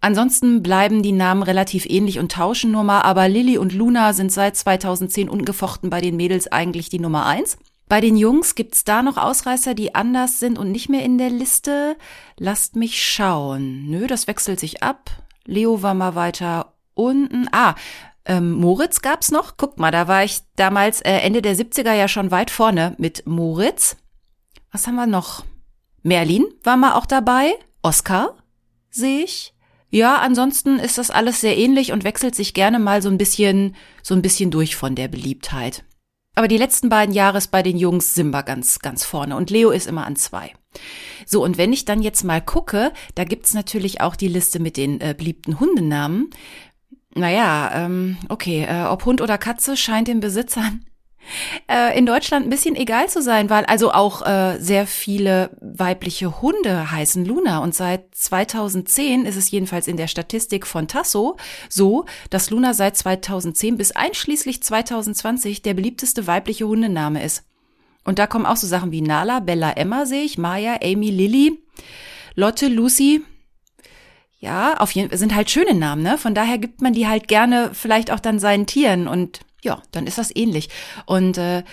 [0.00, 4.30] Ansonsten bleiben die Namen relativ ähnlich und tauschen nur mal, aber Lilly und Luna sind
[4.30, 7.58] seit 2010 ungefochten bei den Mädels eigentlich die Nummer eins.
[7.88, 11.30] Bei den Jungs gibt's da noch Ausreißer, die anders sind und nicht mehr in der
[11.30, 11.96] Liste.
[12.36, 13.86] Lasst mich schauen.
[13.88, 15.10] Nö, das wechselt sich ab.
[15.44, 17.48] Leo war mal weiter unten.
[17.52, 17.76] Ah,
[18.24, 19.56] ähm, Moritz gab's noch.
[19.56, 23.24] Guckt mal, da war ich damals äh, Ende der 70er ja schon weit vorne mit
[23.26, 23.96] Moritz.
[24.72, 25.44] Was haben wir noch?
[26.02, 27.52] Merlin war mal auch dabei.
[27.82, 28.34] Oscar
[28.90, 29.54] sehe ich.
[29.90, 33.76] Ja, ansonsten ist das alles sehr ähnlich und wechselt sich gerne mal so ein bisschen,
[34.02, 35.84] so ein bisschen durch von der Beliebtheit.
[36.36, 39.70] Aber die letzten beiden Jahre ist bei den Jungs Simba ganz, ganz vorne und Leo
[39.70, 40.52] ist immer an zwei.
[41.24, 44.76] So, und wenn ich dann jetzt mal gucke, da gibt's natürlich auch die Liste mit
[44.76, 46.28] den äh, beliebten Hundenamen.
[47.14, 50.84] Naja, ähm, okay, äh, ob Hund oder Katze scheint den Besitzern
[51.70, 56.40] äh, in Deutschland ein bisschen egal zu sein, weil also auch äh, sehr viele weibliche
[56.40, 61.36] Hunde heißen Luna und seit 2010 ist es jedenfalls in der Statistik von Tasso
[61.68, 67.44] so, dass Luna seit 2010 bis einschließlich 2020 der beliebteste weibliche Hundename ist.
[68.04, 71.58] Und da kommen auch so Sachen wie Nala, Bella, Emma sehe ich, Maya, Amy, Lilly,
[72.36, 73.22] Lotte, Lucy.
[74.38, 76.16] Ja, auf jeden Fall sind halt schöne Namen, ne?
[76.18, 80.06] Von daher gibt man die halt gerne vielleicht auch dann seinen Tieren und ja, dann
[80.06, 80.70] ist das ähnlich.
[81.04, 81.64] Und äh,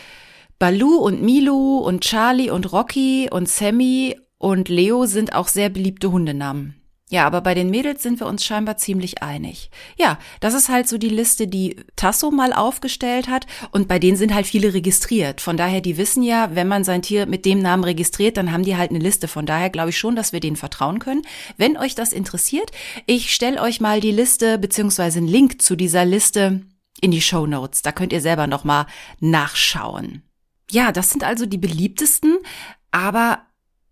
[0.60, 6.12] Balu und Milu und Charlie und Rocky und Sammy und Leo sind auch sehr beliebte
[6.12, 6.76] Hundenamen.
[7.10, 9.70] Ja, aber bei den Mädels sind wir uns scheinbar ziemlich einig.
[9.98, 14.18] Ja, das ist halt so die Liste, die Tasso mal aufgestellt hat und bei denen
[14.18, 15.40] sind halt viele registriert.
[15.40, 18.64] Von daher, die wissen ja, wenn man sein Tier mit dem Namen registriert, dann haben
[18.64, 19.28] die halt eine Liste.
[19.28, 21.22] Von daher glaube ich schon, dass wir denen vertrauen können.
[21.56, 22.72] Wenn euch das interessiert,
[23.06, 26.62] ich stelle euch mal die Liste beziehungsweise einen Link zu dieser Liste
[27.04, 27.82] in die Show Notes.
[27.82, 28.86] Da könnt ihr selber nochmal
[29.20, 30.24] nachschauen.
[30.72, 32.38] Ja, das sind also die beliebtesten,
[32.92, 33.40] aber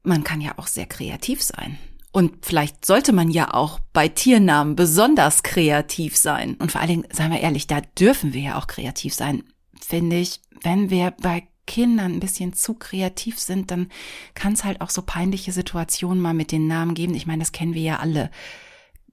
[0.04, 1.78] man kann ja auch sehr kreativ sein.
[2.14, 6.56] Und vielleicht sollte man ja auch bei Tiernamen besonders kreativ sein.
[6.56, 9.44] Und vor allen Dingen, seien wir ehrlich, da dürfen wir ja auch kreativ sein.
[9.80, 13.90] Finde ich, wenn wir bei Kindern ein bisschen zu kreativ sind, dann
[14.34, 17.14] kann es halt auch so peinliche Situationen mal mit den Namen geben.
[17.14, 18.30] Ich meine, das kennen wir ja alle.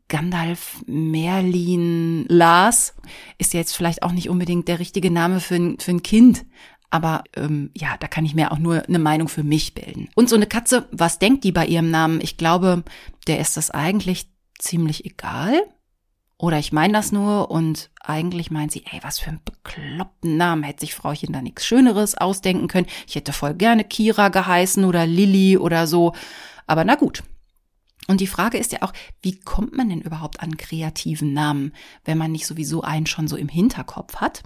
[0.08, 2.94] Gandalf, Merlin, Lars
[3.38, 6.46] ist jetzt vielleicht auch nicht unbedingt der richtige Name für ein, für ein Kind.
[6.90, 10.08] Aber ähm, ja, da kann ich mir auch nur eine Meinung für mich bilden.
[10.14, 12.20] Und so eine Katze, was denkt die bei ihrem Namen?
[12.22, 12.82] Ich glaube,
[13.26, 15.60] der ist das eigentlich ziemlich egal.
[16.38, 20.62] Oder ich meine das nur und eigentlich meint sie, ey, was für einen bekloppten Namen
[20.62, 22.86] hätte sich Frauchen da nichts Schöneres ausdenken können.
[23.08, 26.14] Ich hätte voll gerne Kira geheißen oder Lilly oder so.
[26.66, 27.24] Aber na gut.
[28.08, 28.92] Und die Frage ist ja auch,
[29.22, 31.72] wie kommt man denn überhaupt an kreativen Namen,
[32.04, 34.42] wenn man nicht sowieso einen schon so im Hinterkopf hat?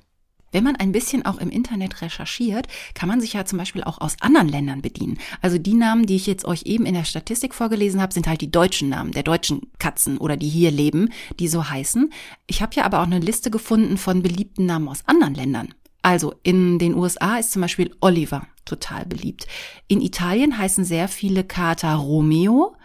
[0.51, 4.03] Wenn man ein bisschen auch im Internet recherchiert, kann man sich ja zum Beispiel auch
[4.03, 5.19] aus anderen Ländern bedienen.
[5.41, 8.43] Also die Namen, die ich jetzt euch eben in der Statistik vorgelesen habe, sind halt
[8.43, 11.09] die deutschen Namen der deutschen Katzen oder die hier leben,
[11.41, 12.13] die so heißen.
[12.47, 15.75] Ich habe ja aber auch eine Liste gefunden von beliebten Namen aus anderen Ländern.
[16.03, 19.47] Also in den USA ist zum Beispiel Oliver total beliebt.
[19.89, 22.77] In Italien heißen sehr viele Kater Romeo.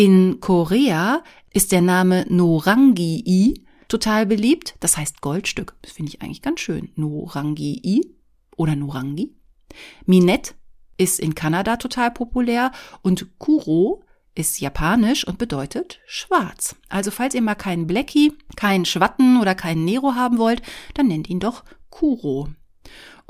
[0.00, 4.74] In Korea ist der Name Norangii total beliebt.
[4.80, 5.76] Das heißt Goldstück.
[5.82, 6.88] Das finde ich eigentlich ganz schön.
[6.96, 8.10] Norangi
[8.56, 9.34] oder Norangi.
[10.06, 10.54] Minette
[10.96, 14.02] ist in Kanada total populär und Kuro
[14.34, 16.76] ist japanisch und bedeutet schwarz.
[16.88, 20.62] Also falls ihr mal keinen Blackie, keinen Schwatten oder keinen Nero haben wollt,
[20.94, 22.48] dann nennt ihn doch Kuro.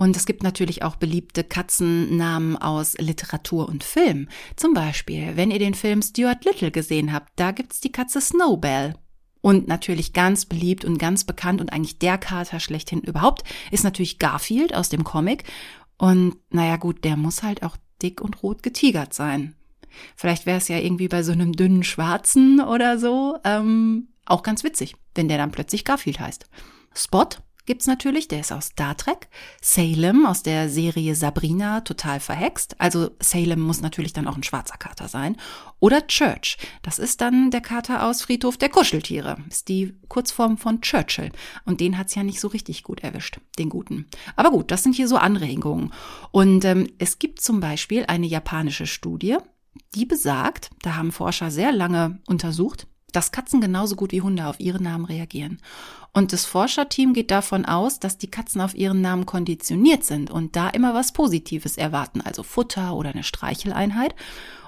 [0.01, 4.31] Und es gibt natürlich auch beliebte Katzennamen aus Literatur und Film.
[4.57, 8.95] Zum Beispiel, wenn ihr den Film Stuart Little gesehen habt, da gibt's die Katze Snowbell.
[9.43, 14.19] Und natürlich ganz beliebt und ganz bekannt und eigentlich der Kater schlechthin überhaupt ist natürlich
[14.19, 15.45] Garfield aus dem Comic.
[15.99, 19.55] Und naja gut, der muss halt auch dick und rot getigert sein.
[20.17, 24.65] Vielleicht wäre es ja irgendwie bei so einem dünnen Schwarzen oder so ähm, auch ganz
[24.65, 26.47] witzig, wenn der dann plötzlich Garfield heißt.
[26.95, 27.29] Spot
[27.71, 29.29] gibt's natürlich, der ist aus Star Trek.
[29.63, 32.75] Salem aus der Serie Sabrina, total verhext.
[32.81, 35.37] Also Salem muss natürlich dann auch ein schwarzer Kater sein.
[35.79, 39.37] Oder Church, das ist dann der Kater aus Friedhof der Kuscheltiere.
[39.49, 41.31] Ist die Kurzform von Churchill.
[41.65, 44.07] Und den hat's ja nicht so richtig gut erwischt, den guten.
[44.35, 45.93] Aber gut, das sind hier so Anregungen.
[46.33, 49.37] Und ähm, es gibt zum Beispiel eine japanische Studie,
[49.95, 54.61] die besagt, da haben Forscher sehr lange untersucht, dass Katzen genauso gut wie Hunde auf
[54.61, 55.61] ihre Namen reagieren.
[56.13, 60.57] Und das Forscherteam geht davon aus, dass die Katzen auf ihren Namen konditioniert sind und
[60.57, 64.15] da immer was Positives erwarten, also Futter oder eine Streicheleinheit.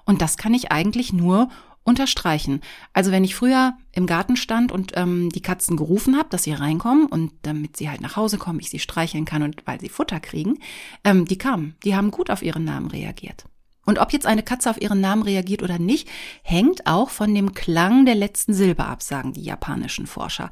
[0.04, 1.48] Und das kann ich eigentlich nur
[1.84, 2.60] unterstreichen.
[2.92, 6.52] Also wenn ich früher im Garten stand und ähm, die Katzen gerufen habe, dass sie
[6.52, 9.88] reinkommen und damit sie halt nach Hause kommen, ich sie streicheln kann und weil sie
[9.88, 10.58] Futter kriegen,
[11.02, 13.46] ähm, die kamen, die haben gut auf ihren Namen reagiert.
[13.84, 16.08] Und ob jetzt eine Katze auf ihren Namen reagiert oder nicht,
[16.42, 20.50] hängt auch von dem Klang der letzten Silbe ab, sagen die japanischen Forscher.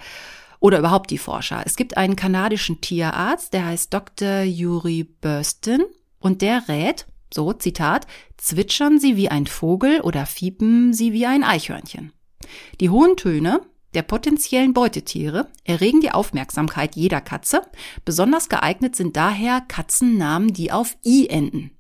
[0.59, 1.63] Oder überhaupt die Forscher.
[1.65, 4.43] Es gibt einen kanadischen Tierarzt, der heißt Dr.
[4.43, 5.85] Yuri Burston
[6.19, 11.45] und der rät, so Zitat, zwitschern Sie wie ein Vogel oder fiepen Sie wie ein
[11.45, 12.13] Eichhörnchen.
[12.81, 13.61] Die hohen Töne
[13.95, 17.63] der potenziellen Beutetiere erregen die Aufmerksamkeit jeder Katze.
[18.05, 21.73] Besonders geeignet sind daher Katzennamen, die auf i enden.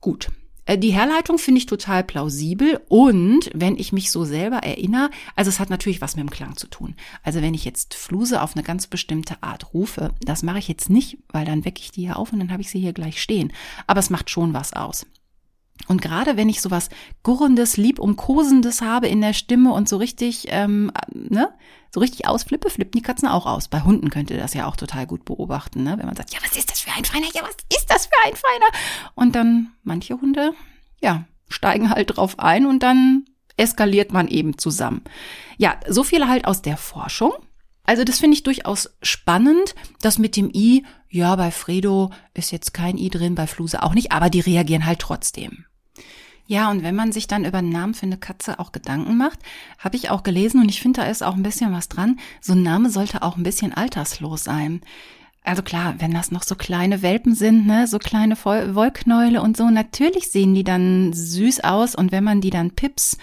[0.00, 0.30] Gut.
[0.66, 5.48] Äh, die Herleitung finde ich total plausibel und wenn ich mich so selber erinnere, also
[5.48, 6.94] es hat natürlich was mit dem Klang zu tun.
[7.22, 10.90] Also wenn ich jetzt Fluse auf eine ganz bestimmte Art rufe, das mache ich jetzt
[10.90, 13.22] nicht, weil dann wecke ich die hier auf und dann habe ich sie hier gleich
[13.22, 13.52] stehen.
[13.86, 15.06] Aber es macht schon was aus.
[15.88, 16.88] Und gerade wenn ich sowas
[17.22, 21.52] Gurrendes, Liebumkosendes habe in der Stimme und so richtig, ähm, ne,
[21.92, 23.68] so richtig ausflippe, flippen die Katzen auch aus.
[23.68, 25.96] Bei Hunden könnt ihr das ja auch total gut beobachten, ne?
[25.98, 27.26] wenn man sagt, ja, was ist das für ein Feiner?
[27.32, 28.66] Ja, was ist das für ein Feiner?
[29.14, 30.52] Und dann manche Hunde,
[31.00, 33.24] ja, steigen halt drauf ein und dann
[33.56, 35.02] eskaliert man eben zusammen.
[35.56, 37.32] Ja, so viel halt aus der Forschung.
[37.86, 39.74] Also das finde ich durchaus spannend.
[40.00, 43.94] Das mit dem I, ja, bei Fredo ist jetzt kein I drin, bei Fluse auch
[43.94, 45.64] nicht, aber die reagieren halt trotzdem.
[46.48, 49.40] Ja, und wenn man sich dann über einen Namen für eine Katze auch Gedanken macht,
[49.78, 52.20] habe ich auch gelesen und ich finde, da ist auch ein bisschen was dran.
[52.40, 54.80] So ein Name sollte auch ein bisschen alterslos sein.
[55.42, 59.70] Also klar, wenn das noch so kleine Welpen sind, ne, so kleine Wollknäule und so,
[59.70, 63.16] natürlich sehen die dann süß aus und wenn man die dann Pips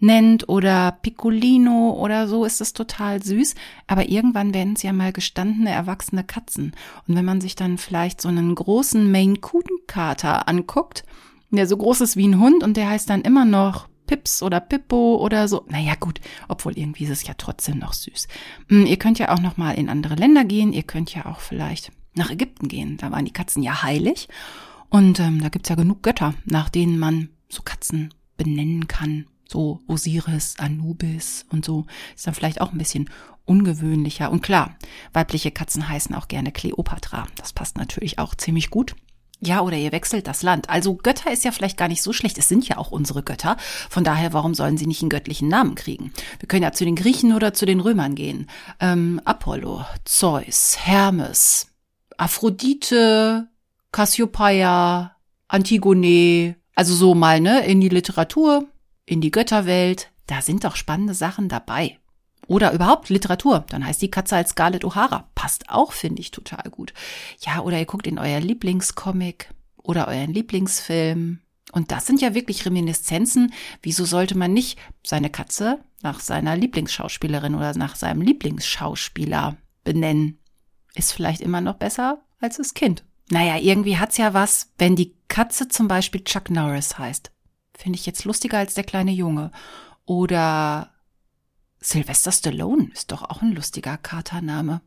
[0.00, 3.54] nennt oder Piccolino oder so, ist das total süß.
[3.86, 6.72] Aber irgendwann werden es ja mal gestandene, erwachsene Katzen.
[7.06, 11.04] Und wenn man sich dann vielleicht so einen großen Maine Coon Kater anguckt,
[11.50, 14.60] der so groß ist wie ein Hund und der heißt dann immer noch Pips oder
[14.60, 15.64] Pippo oder so.
[15.68, 18.28] Naja, gut, obwohl irgendwie ist es ja trotzdem noch süß.
[18.68, 20.72] Hm, ihr könnt ja auch noch mal in andere Länder gehen.
[20.72, 22.96] Ihr könnt ja auch vielleicht nach Ägypten gehen.
[22.96, 24.28] Da waren die Katzen ja heilig.
[24.88, 29.80] Und ähm, da gibt's ja genug Götter, nach denen man so Katzen benennen kann so
[29.88, 33.10] Osiris, Anubis und so, ist dann vielleicht auch ein bisschen
[33.44, 34.30] ungewöhnlicher.
[34.30, 34.76] Und klar,
[35.12, 37.26] weibliche Katzen heißen auch gerne Kleopatra.
[37.36, 38.94] Das passt natürlich auch ziemlich gut.
[39.40, 40.68] Ja, oder ihr wechselt das Land.
[40.68, 42.38] Also Götter ist ja vielleicht gar nicht so schlecht.
[42.38, 43.56] Es sind ja auch unsere Götter.
[43.88, 46.12] Von daher, warum sollen sie nicht einen göttlichen Namen kriegen?
[46.40, 48.50] Wir können ja zu den Griechen oder zu den Römern gehen.
[48.80, 51.68] Ähm, Apollo, Zeus, Hermes,
[52.16, 53.48] Aphrodite,
[53.92, 56.56] Cassiopeia, Antigone.
[56.74, 58.66] Also so mal, ne, in die Literatur
[59.08, 61.98] in die Götterwelt, da sind doch spannende Sachen dabei.
[62.46, 65.24] Oder überhaupt Literatur, dann heißt die Katze als Scarlett O'Hara.
[65.34, 66.94] Passt auch, finde ich total gut.
[67.40, 71.40] Ja, oder ihr guckt in euer Lieblingscomic oder euren Lieblingsfilm.
[71.72, 73.52] Und das sind ja wirklich Reminiszenzen.
[73.82, 80.38] Wieso sollte man nicht seine Katze nach seiner Lieblingsschauspielerin oder nach seinem Lieblingsschauspieler benennen?
[80.94, 83.04] Ist vielleicht immer noch besser als das Kind.
[83.30, 87.30] Naja, irgendwie hat's ja was, wenn die Katze zum Beispiel Chuck Norris heißt.
[87.78, 89.52] Finde ich jetzt lustiger als der kleine Junge.
[90.04, 90.90] Oder
[91.78, 94.80] Sylvester Stallone ist doch auch ein lustiger Katername.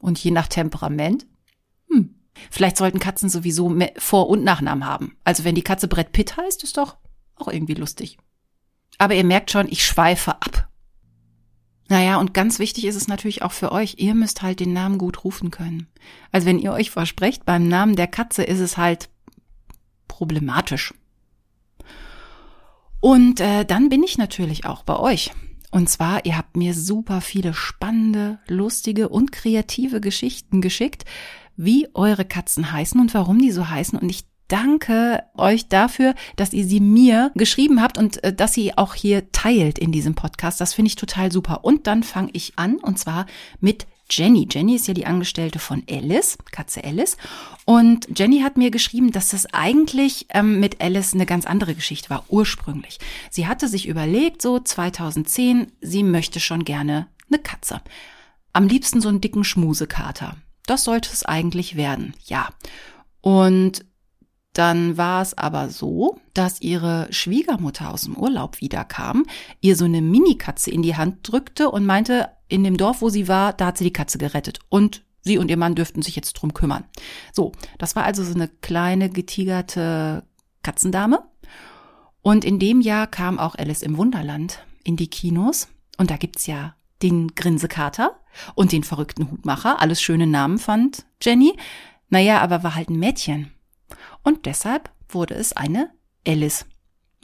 [0.00, 1.26] Und je nach Temperament?
[1.88, 2.16] Hm.
[2.50, 5.16] Vielleicht sollten Katzen sowieso Vor- und Nachnamen haben.
[5.22, 6.96] Also wenn die Katze Brett Pitt heißt, ist doch
[7.36, 8.18] auch irgendwie lustig.
[8.98, 10.68] Aber ihr merkt schon, ich schweife ab.
[11.88, 14.98] Naja, und ganz wichtig ist es natürlich auch für euch, ihr müsst halt den Namen
[14.98, 15.86] gut rufen können.
[16.32, 19.08] Also wenn ihr euch versprecht, beim Namen der Katze ist es halt
[20.08, 20.94] problematisch.
[23.02, 25.32] Und äh, dann bin ich natürlich auch bei euch.
[25.72, 31.04] Und zwar, ihr habt mir super viele spannende, lustige und kreative Geschichten geschickt,
[31.56, 33.98] wie eure Katzen heißen und warum die so heißen.
[33.98, 38.78] Und ich danke euch dafür, dass ihr sie mir geschrieben habt und äh, dass sie
[38.78, 40.60] auch hier teilt in diesem Podcast.
[40.60, 41.64] Das finde ich total super.
[41.64, 43.26] Und dann fange ich an und zwar
[43.58, 44.46] mit Jenny.
[44.50, 47.16] Jenny ist ja die Angestellte von Alice, Katze Alice.
[47.64, 52.10] Und Jenny hat mir geschrieben, dass das eigentlich ähm, mit Alice eine ganz andere Geschichte
[52.10, 52.98] war, ursprünglich.
[53.30, 57.80] Sie hatte sich überlegt, so 2010, sie möchte schon gerne eine Katze.
[58.52, 60.36] Am liebsten so einen dicken Schmusekater.
[60.66, 62.50] Das sollte es eigentlich werden, ja.
[63.22, 63.84] Und
[64.52, 69.24] dann war es aber so, dass ihre Schwiegermutter aus dem Urlaub wiederkam,
[69.60, 73.28] ihr so eine Minikatze in die Hand drückte und meinte, in dem Dorf, wo sie
[73.28, 74.58] war, da hat sie die Katze gerettet.
[74.68, 76.84] Und sie und ihr Mann dürften sich jetzt drum kümmern.
[77.32, 80.24] So, das war also so eine kleine, getigerte
[80.62, 81.22] Katzendame.
[82.20, 85.68] Und in dem Jahr kam auch Alice im Wunderland in die Kinos.
[85.96, 88.20] Und da gibt's ja den Grinsekater
[88.54, 89.80] und den verrückten Hutmacher.
[89.80, 91.56] Alles schöne Namen fand Jenny.
[92.10, 93.50] Naja, aber war halt ein Mädchen.
[94.22, 95.90] Und deshalb wurde es eine
[96.26, 96.64] Alice.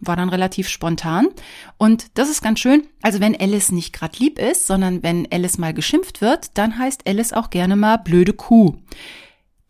[0.00, 1.28] War dann relativ spontan.
[1.76, 2.86] Und das ist ganz schön.
[3.02, 7.08] Also wenn Alice nicht gerade lieb ist, sondern wenn Alice mal geschimpft wird, dann heißt
[7.08, 8.76] Alice auch gerne mal blöde Kuh.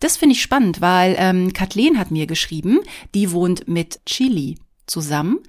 [0.01, 2.81] Das finde ich spannend, weil ähm, Kathleen hat mir geschrieben,
[3.15, 5.41] die wohnt mit Chili zusammen.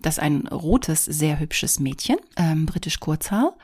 [0.00, 3.56] Das ist ein rotes, sehr hübsches Mädchen, ähm, britisch Kurzhaar.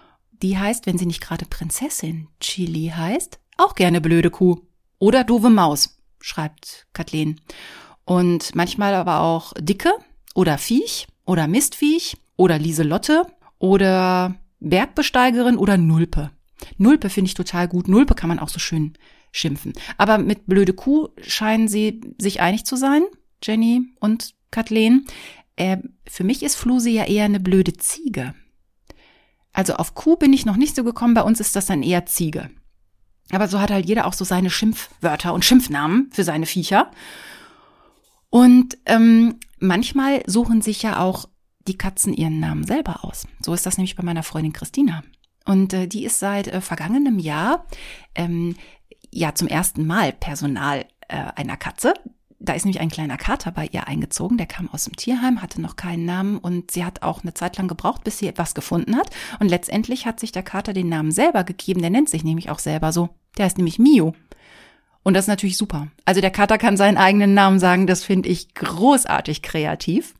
[0.42, 4.60] Die heißt, wenn sie nicht gerade Prinzessin Chili heißt, auch gerne blöde Kuh.
[4.98, 5.95] Oder doofe Maus,
[6.26, 7.40] schreibt Kathleen.
[8.04, 9.92] Und manchmal aber auch dicke,
[10.34, 13.26] oder Viech oder Mistviech oder Lieselotte
[13.58, 16.30] oder Bergbesteigerin oder Nulpe.
[16.76, 17.88] Nulpe finde ich total gut.
[17.88, 18.94] Nulpe kann man auch so schön
[19.32, 19.72] schimpfen.
[19.96, 23.02] Aber mit blöde Kuh scheinen sie sich einig zu sein,
[23.42, 25.06] Jenny und Kathleen.
[25.56, 28.34] Äh, für mich ist Fluse ja eher eine blöde Ziege.
[29.52, 32.04] Also auf Kuh bin ich noch nicht so gekommen, bei uns ist das dann eher
[32.04, 32.50] Ziege.
[33.30, 36.90] Aber so hat halt jeder auch so seine Schimpfwörter und Schimpfnamen für seine Viecher.
[38.30, 41.26] Und ähm, manchmal suchen sich ja auch
[41.66, 43.26] die Katzen ihren Namen selber aus.
[43.40, 45.02] So ist das nämlich bei meiner Freundin Christina.
[45.44, 47.66] Und äh, die ist seit äh, vergangenem Jahr
[48.14, 48.56] ähm,
[49.10, 51.94] ja zum ersten Mal Personal äh, einer Katze.
[52.38, 55.60] Da ist nämlich ein kleiner Kater bei ihr eingezogen, der kam aus dem Tierheim, hatte
[55.60, 58.96] noch keinen Namen und sie hat auch eine Zeit lang gebraucht, bis sie etwas gefunden
[58.96, 59.08] hat.
[59.40, 62.58] Und letztendlich hat sich der Kater den Namen selber gegeben, der nennt sich nämlich auch
[62.58, 63.08] selber so.
[63.38, 64.14] Der heißt nämlich Mio.
[65.02, 65.88] Und das ist natürlich super.
[66.04, 70.14] Also der Kater kann seinen eigenen Namen sagen, das finde ich großartig kreativ.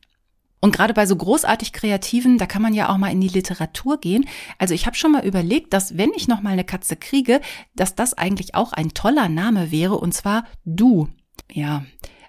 [0.59, 3.99] Und gerade bei so großartig Kreativen, da kann man ja auch mal in die Literatur
[3.99, 4.25] gehen.
[4.57, 7.41] Also ich habe schon mal überlegt, dass wenn ich noch mal eine Katze kriege,
[7.75, 11.09] dass das eigentlich auch ein toller Name wäre, und zwar Du.
[11.51, 11.85] Ja,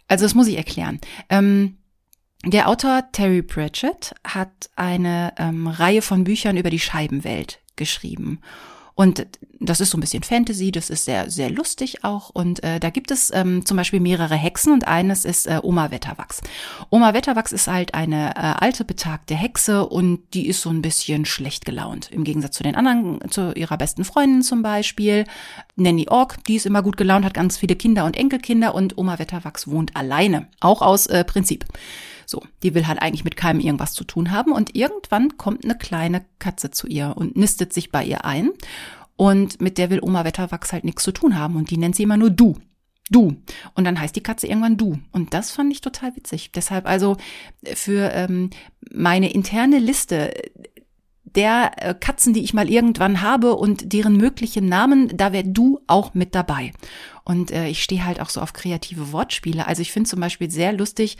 [0.06, 1.00] also das muss ich erklären.
[1.28, 1.78] Ähm,
[2.44, 8.40] der Autor Terry Pratchett hat eine ähm, Reihe von Büchern über die Scheibenwelt geschrieben.
[8.98, 9.28] Und
[9.60, 12.30] das ist so ein bisschen Fantasy, das ist sehr, sehr lustig auch.
[12.30, 15.92] Und äh, da gibt es ähm, zum Beispiel mehrere Hexen und eines ist äh, Oma
[15.92, 16.40] Wetterwachs.
[16.90, 21.26] Oma Wetterwachs ist halt eine äh, alte, betagte Hexe und die ist so ein bisschen
[21.26, 22.10] schlecht gelaunt.
[22.10, 25.26] Im Gegensatz zu den anderen, zu ihrer besten Freundin zum Beispiel.
[25.76, 29.20] Nanny Ork, die ist immer gut gelaunt, hat ganz viele Kinder und Enkelkinder und Oma
[29.20, 30.48] Wetterwachs wohnt alleine.
[30.58, 31.66] Auch aus äh, Prinzip.
[32.30, 35.78] So, die will halt eigentlich mit keinem irgendwas zu tun haben und irgendwann kommt eine
[35.78, 38.50] kleine Katze zu ihr und nistet sich bei ihr ein
[39.16, 42.02] und mit der will Oma Wetterwachs halt nichts zu tun haben und die nennt sie
[42.02, 42.54] immer nur du.
[43.08, 43.34] Du.
[43.72, 44.98] Und dann heißt die Katze irgendwann du.
[45.12, 46.52] Und das fand ich total witzig.
[46.52, 47.16] Deshalb also
[47.72, 48.50] für ähm,
[48.92, 50.34] meine interne Liste
[51.24, 55.80] der äh, Katzen, die ich mal irgendwann habe und deren möglichen Namen, da wäre du
[55.86, 56.72] auch mit dabei.
[57.24, 59.66] Und äh, ich stehe halt auch so auf kreative Wortspiele.
[59.66, 61.16] Also ich finde zum Beispiel sehr lustig,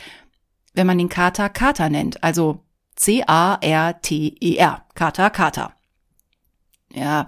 [0.79, 2.25] wenn man den Kater Kater nennt.
[2.25, 2.65] Also
[2.97, 4.83] C-A-R-T-E-R.
[4.95, 5.73] Kater Kater.
[6.95, 7.27] Ja,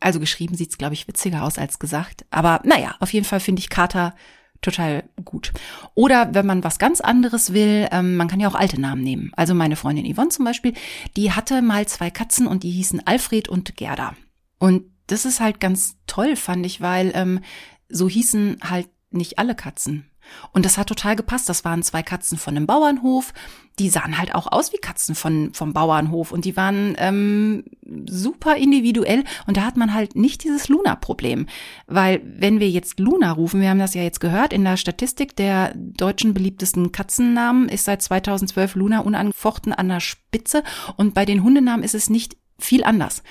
[0.00, 2.26] also geschrieben sieht's, glaube ich, witziger aus als gesagt.
[2.30, 4.14] Aber naja, auf jeden Fall finde ich Kater
[4.60, 5.52] total gut.
[5.94, 9.32] Oder wenn man was ganz anderes will, ähm, man kann ja auch alte Namen nehmen.
[9.36, 10.74] Also meine Freundin Yvonne zum Beispiel,
[11.16, 14.14] die hatte mal zwei Katzen und die hießen Alfred und Gerda.
[14.58, 17.40] Und das ist halt ganz toll, fand ich, weil ähm,
[17.88, 20.06] so hießen halt nicht alle Katzen.
[20.52, 21.48] Und das hat total gepasst.
[21.48, 23.32] Das waren zwei Katzen von einem Bauernhof.
[23.78, 27.64] Die sahen halt auch aus wie Katzen von, vom Bauernhof und die waren ähm,
[28.06, 29.24] super individuell.
[29.46, 31.46] Und da hat man halt nicht dieses Luna-Problem.
[31.86, 35.36] Weil wenn wir jetzt Luna rufen, wir haben das ja jetzt gehört, in der Statistik
[35.36, 40.62] der deutschen beliebtesten Katzennamen ist seit 2012 Luna unangefochten an der Spitze.
[40.96, 43.22] Und bei den Hundenamen ist es nicht viel anders.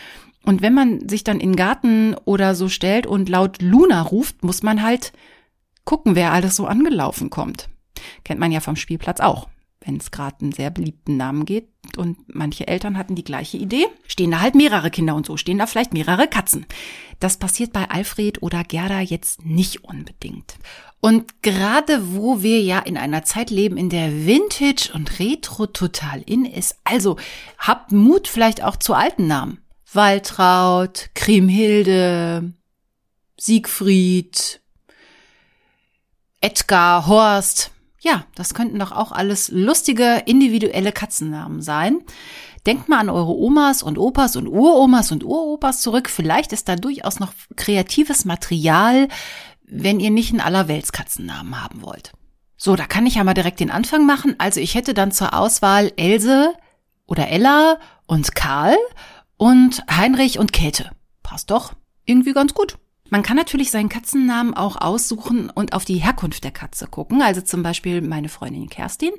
[0.44, 4.44] Und wenn man sich dann in den Garten oder so stellt und laut Luna ruft,
[4.44, 5.14] muss man halt
[5.86, 7.70] gucken, wer alles so angelaufen kommt.
[8.24, 9.48] Kennt man ja vom Spielplatz auch.
[9.84, 11.68] Wenn es gerade einen sehr beliebten Namen geht
[11.98, 15.58] und manche Eltern hatten die gleiche Idee, stehen da halt mehrere Kinder und so stehen
[15.58, 16.68] da vielleicht mehrere Katzen.
[17.20, 20.56] Das passiert bei Alfred oder Gerda jetzt nicht unbedingt.
[21.00, 26.22] Und gerade wo wir ja in einer Zeit leben, in der Vintage und Retro total
[26.22, 27.18] in ist, also
[27.58, 29.62] habt Mut vielleicht auch zu alten Namen.
[29.92, 32.54] Waltraud, Kriemhilde,
[33.40, 34.61] Siegfried,
[36.42, 37.72] Edgar, Horst.
[38.00, 42.00] Ja, das könnten doch auch alles lustige, individuelle Katzennamen sein.
[42.66, 46.10] Denkt mal an eure Omas und Opas und Uromas und Uropas zurück.
[46.10, 49.08] Vielleicht ist da durchaus noch kreatives Material,
[49.64, 52.12] wenn ihr nicht einen Allerweltskatzennamen haben wollt.
[52.58, 54.36] So, da kann ich ja mal direkt den Anfang machen.
[54.38, 56.54] Also ich hätte dann zur Auswahl Else
[57.08, 58.78] oder Ella und Karl
[59.38, 60.92] und Heinrich und Käthe.
[61.24, 61.74] Passt doch
[62.06, 62.78] irgendwie ganz gut.
[63.12, 67.22] Man kann natürlich seinen Katzennamen auch aussuchen und auf die Herkunft der Katze gucken.
[67.22, 69.12] Also zum Beispiel meine Freundin Kerstin,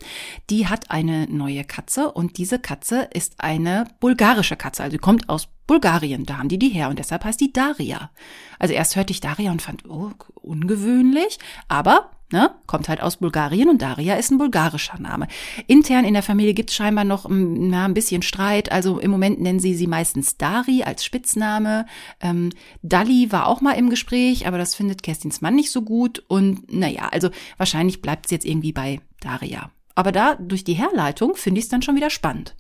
[0.49, 4.83] die hat eine neue Katze und diese Katze ist eine bulgarische Katze.
[4.83, 8.11] Also kommt aus Bulgarien, da haben die die her und deshalb heißt die Daria.
[8.59, 11.39] Also erst hörte ich Daria und fand, oh, ungewöhnlich,
[11.69, 15.29] aber ne, kommt halt aus Bulgarien und Daria ist ein bulgarischer Name.
[15.67, 19.41] Intern in der Familie gibt's scheinbar noch mm, na, ein bisschen Streit, also im Moment
[19.41, 21.87] nennen sie sie meistens Dari als Spitzname.
[22.21, 22.51] Ähm,
[22.83, 26.73] Dali war auch mal im Gespräch, aber das findet Kerstins Mann nicht so gut und
[26.73, 29.71] naja, also wahrscheinlich bleibt es jetzt irgendwie bei Daria.
[29.95, 32.57] Aber da durch die Herleitung finde ich es dann schon wieder spannend.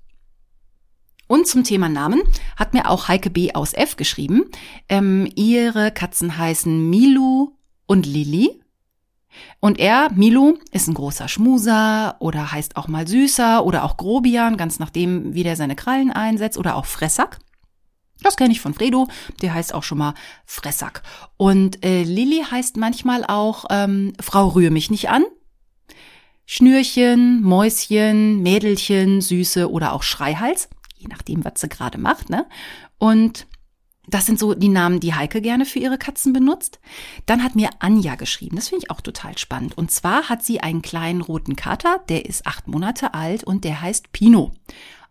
[1.32, 2.20] Und zum Thema Namen
[2.56, 3.54] hat mir auch Heike B.
[3.54, 4.50] aus F geschrieben.
[4.90, 7.52] Ähm, ihre Katzen heißen Milu
[7.86, 8.60] und Lili.
[9.58, 14.58] Und er, Milu, ist ein großer Schmuser oder heißt auch mal Süßer oder auch Grobian,
[14.58, 17.38] ganz nachdem, wie der seine Krallen einsetzt oder auch Fressack.
[18.20, 19.08] Das kenne ich von Fredo,
[19.40, 20.12] der heißt auch schon mal
[20.44, 21.02] Fressack.
[21.38, 25.24] Und äh, Lilly heißt manchmal auch ähm, Frau rühr mich nicht an.
[26.44, 30.68] Schnürchen, Mäuschen, Mädelchen, Süße oder auch Schreihals
[31.02, 32.46] je nachdem, was sie gerade macht, ne?
[32.98, 33.46] Und
[34.08, 36.80] das sind so die Namen, die Heike gerne für ihre Katzen benutzt.
[37.26, 39.78] Dann hat mir Anja geschrieben, das finde ich auch total spannend.
[39.78, 43.80] Und zwar hat sie einen kleinen roten Kater, der ist acht Monate alt und der
[43.80, 44.52] heißt Pino.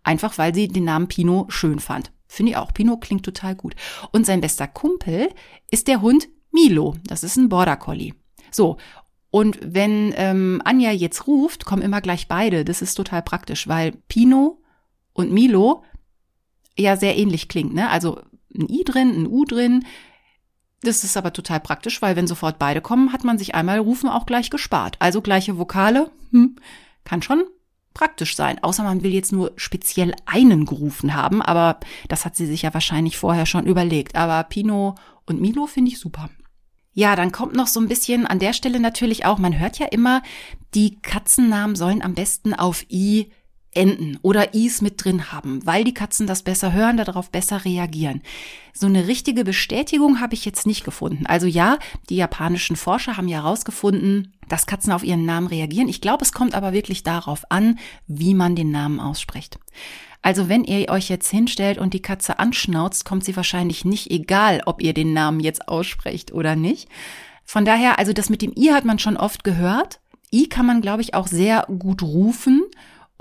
[0.04, 2.12] Einfach weil sie den Namen Pino schön fand.
[2.28, 2.74] Finde ich auch.
[2.74, 3.76] Pino klingt total gut.
[4.12, 5.30] Und sein bester Kumpel
[5.70, 6.96] ist der Hund Milo.
[7.06, 8.14] Das ist ein Border Collie.
[8.52, 8.78] So.
[9.30, 12.66] Und wenn ähm, Anja jetzt ruft, kommen immer gleich beide.
[12.66, 14.62] Das ist total praktisch, weil Pino
[15.14, 15.84] und Milo
[16.78, 17.74] ja sehr ähnlich klingt.
[17.74, 17.90] Ne?
[17.90, 18.20] Also
[18.56, 19.86] ein I drin, ein U drin.
[20.82, 24.10] Das ist aber total praktisch, weil wenn sofort beide kommen, hat man sich einmal Rufen
[24.10, 24.98] auch gleich gespart.
[25.00, 26.56] Also gleiche Vokale, hm,
[27.04, 27.44] kann schon
[27.94, 28.64] praktisch sein.
[28.64, 32.74] Außer man will jetzt nur speziell einen gerufen haben, aber das hat sie sich ja
[32.74, 34.16] wahrscheinlich vorher schon überlegt.
[34.16, 34.96] Aber Pino
[35.26, 36.30] und Milo finde ich super.
[36.94, 39.88] Ja, dann kommt noch so ein bisschen an der Stelle natürlich auch, man hört ja
[39.88, 40.22] immer,
[40.74, 43.32] die Katzennamen sollen am besten auf I
[43.74, 48.22] enden oder Is mit drin haben, weil die Katzen das besser hören, darauf besser reagieren.
[48.74, 51.26] So eine richtige Bestätigung habe ich jetzt nicht gefunden.
[51.26, 51.78] Also ja,
[52.10, 55.88] die japanischen Forscher haben ja herausgefunden, dass Katzen auf ihren Namen reagieren.
[55.88, 59.60] Ich glaube, es kommt aber wirklich darauf an, wie man den Namen ausspricht.
[60.22, 64.62] Also wenn ihr euch jetzt hinstellt und die Katze anschnauzt, kommt sie wahrscheinlich nicht egal,
[64.66, 66.90] ob ihr den Namen jetzt aussprecht oder nicht.
[67.44, 70.00] Von daher, also das mit dem I hat man schon oft gehört.
[70.34, 72.64] I kann man, glaube ich, auch sehr gut rufen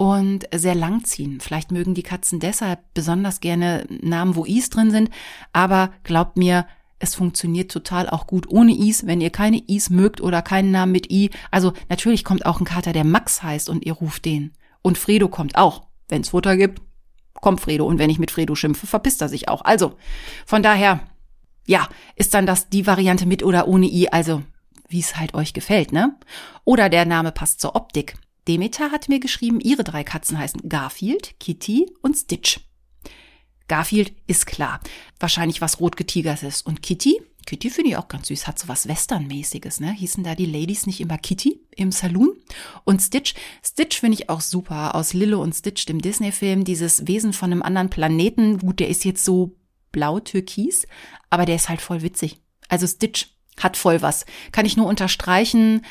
[0.01, 1.41] und sehr lang ziehen.
[1.43, 5.11] Vielleicht mögen die Katzen deshalb besonders gerne Namen, wo Is drin sind,
[5.53, 6.67] aber glaubt mir,
[6.99, 10.93] es funktioniert total auch gut ohne Is, wenn ihr keine Is mögt oder keinen Namen
[10.93, 11.29] mit I.
[11.51, 14.53] Also natürlich kommt auch ein Kater, der Max heißt und ihr ruft den.
[14.81, 16.81] Und Fredo kommt auch, wenn es Futter gibt
[17.35, 17.87] kommt Fredo.
[17.87, 19.63] Und wenn ich mit Fredo schimpfe, verpisst er sich auch.
[19.65, 19.97] Also,
[20.47, 21.01] von daher,
[21.67, 24.43] ja, ist dann das die Variante mit oder ohne I, also
[24.89, 26.17] wie es halt euch gefällt, ne?
[26.65, 28.17] Oder der Name passt zur Optik.
[28.49, 32.61] Demeter hat mir geschrieben, ihre drei Katzen heißen Garfield, Kitty und Stitch.
[33.68, 34.80] Garfield ist klar.
[35.20, 36.62] Wahrscheinlich was rotgetigertes.
[36.62, 37.22] Und Kitty?
[37.47, 39.93] Kitty finde ich auch ganz süß, hat so was Westernmäßiges, ne?
[39.93, 42.36] Hießen da die Ladies nicht immer Kitty im Saloon?
[42.84, 47.32] Und Stitch, Stitch finde ich auch super, aus Lillo und Stitch, dem Disney-Film, dieses Wesen
[47.32, 48.59] von einem anderen Planeten.
[48.59, 49.57] Gut, der ist jetzt so
[49.93, 50.86] blau-türkis,
[51.30, 52.38] aber der ist halt voll witzig.
[52.68, 53.28] Also Stitch
[53.59, 54.26] hat voll was.
[54.53, 55.84] Kann ich nur unterstreichen.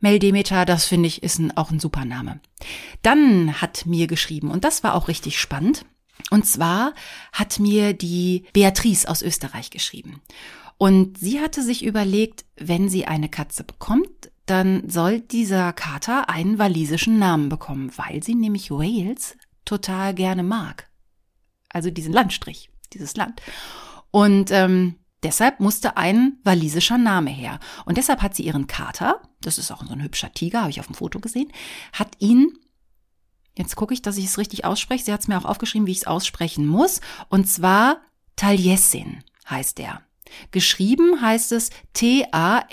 [0.00, 2.40] Mel Demeter, das finde ich, ist ein, auch ein super Name.
[3.02, 5.84] Dann hat mir geschrieben, und das war auch richtig spannend,
[6.30, 6.94] und zwar
[7.32, 10.20] hat mir die Beatrice aus Österreich geschrieben.
[10.78, 16.58] Und sie hatte sich überlegt, wenn sie eine Katze bekommt, dann soll dieser Kater einen
[16.58, 20.88] walisischen Namen bekommen, weil sie nämlich Wales total gerne mag.
[21.68, 23.42] Also diesen Landstrich, dieses Land.
[24.10, 24.96] Und ähm,
[25.26, 27.58] deshalb musste ein walisischer Name her.
[27.84, 30.78] Und deshalb hat sie ihren Kater, das ist auch so ein hübscher Tiger, habe ich
[30.78, 31.52] auf dem Foto gesehen,
[31.92, 32.56] hat ihn
[33.58, 35.06] Jetzt gucke ich, dass ich es richtig ausspreche.
[35.06, 37.00] Sie hat es mir auch aufgeschrieben, wie ich es aussprechen muss.
[37.30, 38.02] Und zwar
[38.36, 40.02] Taliesin heißt er.
[40.50, 42.66] Geschrieben heißt es T-A-L-I-E-S-I-N,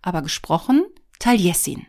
[0.00, 0.86] aber gesprochen
[1.18, 1.86] Taliesin.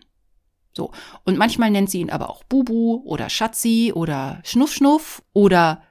[0.74, 0.91] So.
[1.24, 5.84] Und manchmal nennt sie ihn aber auch Bubu oder Schatzi oder Schnuff Schnuff oder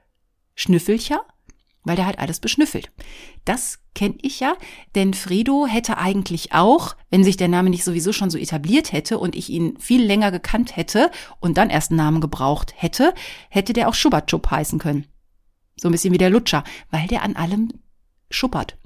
[0.54, 1.24] Schnüffelcher,
[1.84, 2.90] weil der halt alles beschnüffelt.
[3.44, 4.56] Das kenne ich ja,
[4.94, 9.18] denn Fredo hätte eigentlich auch, wenn sich der Name nicht sowieso schon so etabliert hätte
[9.18, 11.10] und ich ihn viel länger gekannt hätte
[11.40, 13.14] und dann erst einen Namen gebraucht hätte,
[13.48, 15.06] hätte der auch Schubbertschub heißen können.
[15.76, 17.72] So ein bisschen wie der Lutscher, weil der an allem
[18.30, 18.78] schuppert.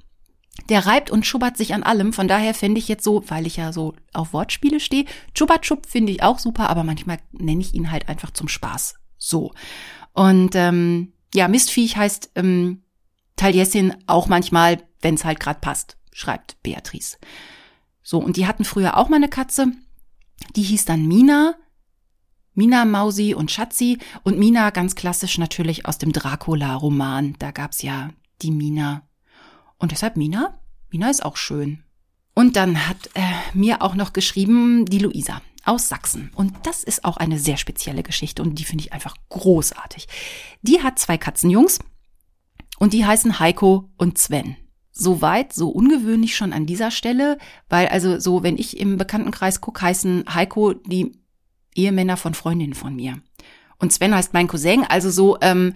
[0.69, 2.13] Der reibt und schubbert sich an allem.
[2.13, 6.11] Von daher fände ich jetzt so, weil ich ja so auf Wortspiele stehe, Chubbatschub finde
[6.11, 8.95] ich auch super, aber manchmal nenne ich ihn halt einfach zum Spaß.
[9.17, 9.53] So.
[10.13, 12.83] Und ähm, ja, Mistviech heißt ähm,
[13.37, 17.17] Taliesin auch manchmal, wenn es halt gerade passt, schreibt Beatrice.
[18.03, 19.71] So, und die hatten früher auch mal eine Katze,
[20.55, 21.55] die hieß dann Mina.
[22.53, 23.99] Mina, Mausi und Schatzi.
[24.23, 27.35] Und Mina ganz klassisch natürlich aus dem Dracula-Roman.
[27.37, 28.09] Da gab's ja
[28.41, 29.07] die Mina.
[29.77, 30.59] Und deshalb Mina.
[30.89, 31.83] Mina ist auch schön.
[32.33, 33.21] Und dann hat äh,
[33.53, 36.31] mir auch noch geschrieben die Luisa aus Sachsen.
[36.35, 40.07] Und das ist auch eine sehr spezielle Geschichte und die finde ich einfach großartig.
[40.61, 41.79] Die hat zwei Katzenjungs
[42.79, 44.55] und die heißen Heiko und Sven.
[44.91, 47.37] Soweit, so ungewöhnlich schon an dieser Stelle,
[47.69, 51.11] weil also so, wenn ich im Bekanntenkreis gucke, heißen Heiko die
[51.75, 53.21] Ehemänner von Freundinnen von mir.
[53.79, 55.73] Und Sven heißt mein Cousin, also so, ähm,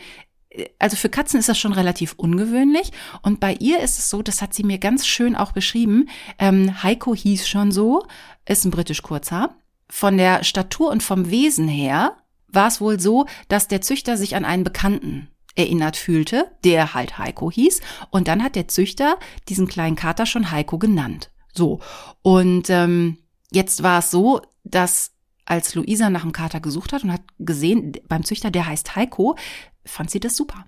[0.79, 2.91] also für Katzen ist das schon relativ ungewöhnlich.
[3.21, 6.09] Und bei ihr ist es so, das hat sie mir ganz schön auch beschrieben.
[6.39, 8.03] Ähm, Heiko hieß schon so,
[8.45, 9.55] ist ein britisch Kurzhaar.
[9.87, 14.35] Von der Statur und vom Wesen her war es wohl so, dass der Züchter sich
[14.35, 17.81] an einen Bekannten erinnert fühlte, der halt Heiko hieß.
[18.09, 19.17] Und dann hat der Züchter
[19.49, 21.31] diesen kleinen Kater schon Heiko genannt.
[21.53, 21.79] So.
[22.21, 23.17] Und ähm,
[23.51, 25.11] jetzt war es so, dass
[25.45, 29.35] als Luisa nach dem Kater gesucht hat und hat gesehen, beim Züchter, der heißt Heiko,
[29.83, 30.65] fand sie das super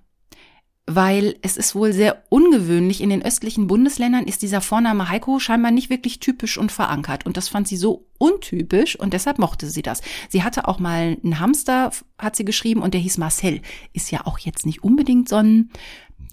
[0.86, 3.00] weil es ist wohl sehr ungewöhnlich.
[3.00, 7.24] In den östlichen Bundesländern ist dieser Vorname Heiko scheinbar nicht wirklich typisch und verankert.
[7.24, 10.02] Und das fand sie so untypisch und deshalb mochte sie das.
[10.28, 13.62] Sie hatte auch mal einen Hamster, hat sie geschrieben, und der hieß Marcel.
[13.94, 15.70] Ist ja auch jetzt nicht unbedingt so ein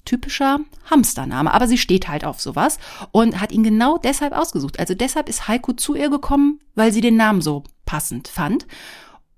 [0.04, 2.78] typischer Hamstername, aber sie steht halt auf sowas
[3.12, 4.80] und hat ihn genau deshalb ausgesucht.
[4.80, 8.68] Also deshalb ist Heiko zu ihr gekommen, weil sie den Namen so passend fand.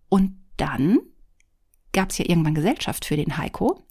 [0.09, 0.99] Und dann
[1.91, 3.83] gab es ja irgendwann Gesellschaft für den Heiko.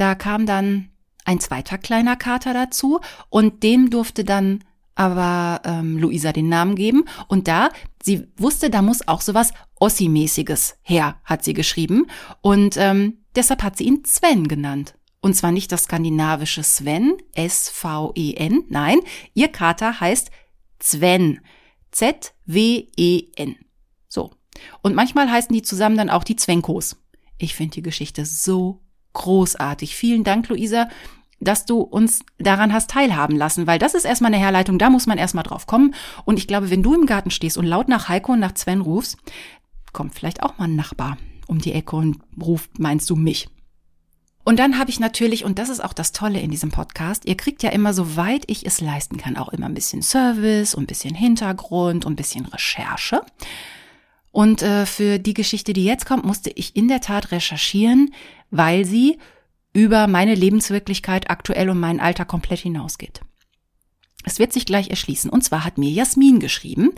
[0.00, 0.88] Da kam dann
[1.26, 7.04] ein zweiter kleiner Kater dazu und dem durfte dann aber ähm, Luisa den Namen geben.
[7.28, 7.68] Und da,
[8.02, 12.06] sie wusste, da muss auch sowas Ossi-mäßiges her, hat sie geschrieben.
[12.40, 14.94] Und ähm, deshalb hat sie ihn Sven genannt.
[15.20, 19.00] Und zwar nicht das skandinavische Sven, S-V-E-N, nein,
[19.34, 20.30] ihr Kater heißt
[20.82, 21.40] Sven,
[21.90, 23.56] Z-W-E-N.
[24.08, 24.30] So.
[24.80, 26.96] Und manchmal heißen die zusammen dann auch die Zwenkos.
[27.36, 28.80] Ich finde die Geschichte so
[29.12, 29.96] großartig.
[29.96, 30.88] Vielen Dank, Luisa,
[31.40, 35.06] dass du uns daran hast teilhaben lassen, weil das ist erstmal eine Herleitung, da muss
[35.06, 35.94] man erstmal drauf kommen.
[36.24, 38.82] Und ich glaube, wenn du im Garten stehst und laut nach Heiko und nach Sven
[38.82, 39.16] rufst,
[39.92, 43.48] kommt vielleicht auch mal ein Nachbar um die Ecke und ruft, meinst du mich?
[44.44, 47.36] Und dann habe ich natürlich, und das ist auch das Tolle in diesem Podcast, ihr
[47.36, 50.86] kriegt ja immer, soweit ich es leisten kann, auch immer ein bisschen Service und ein
[50.86, 53.20] bisschen Hintergrund und ein bisschen Recherche.
[54.32, 58.14] Und äh, für die Geschichte, die jetzt kommt, musste ich in der Tat recherchieren,
[58.50, 59.18] weil sie
[59.72, 63.20] über meine Lebenswirklichkeit aktuell und mein Alter komplett hinausgeht.
[64.24, 65.30] Es wird sich gleich erschließen.
[65.30, 66.92] Und zwar hat mir Jasmin geschrieben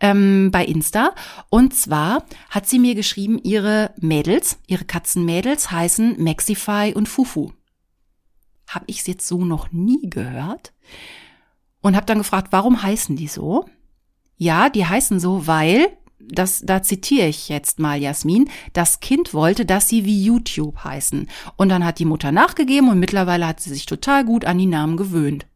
[0.00, 1.12] ähm, bei Insta.
[1.50, 7.52] Und zwar hat sie mir geschrieben, ihre Mädels, ihre Katzenmädels heißen Maxify und Fufu.
[8.68, 10.72] Hab ich es jetzt so noch nie gehört.
[11.80, 13.68] Und habe dann gefragt, warum heißen die so?
[14.36, 15.88] Ja, die heißen so, weil,
[16.30, 21.28] das, da zitiere ich jetzt mal Jasmin, das Kind wollte, dass sie wie YouTube heißen.
[21.56, 24.66] Und dann hat die Mutter nachgegeben und mittlerweile hat sie sich total gut an die
[24.66, 25.46] Namen gewöhnt.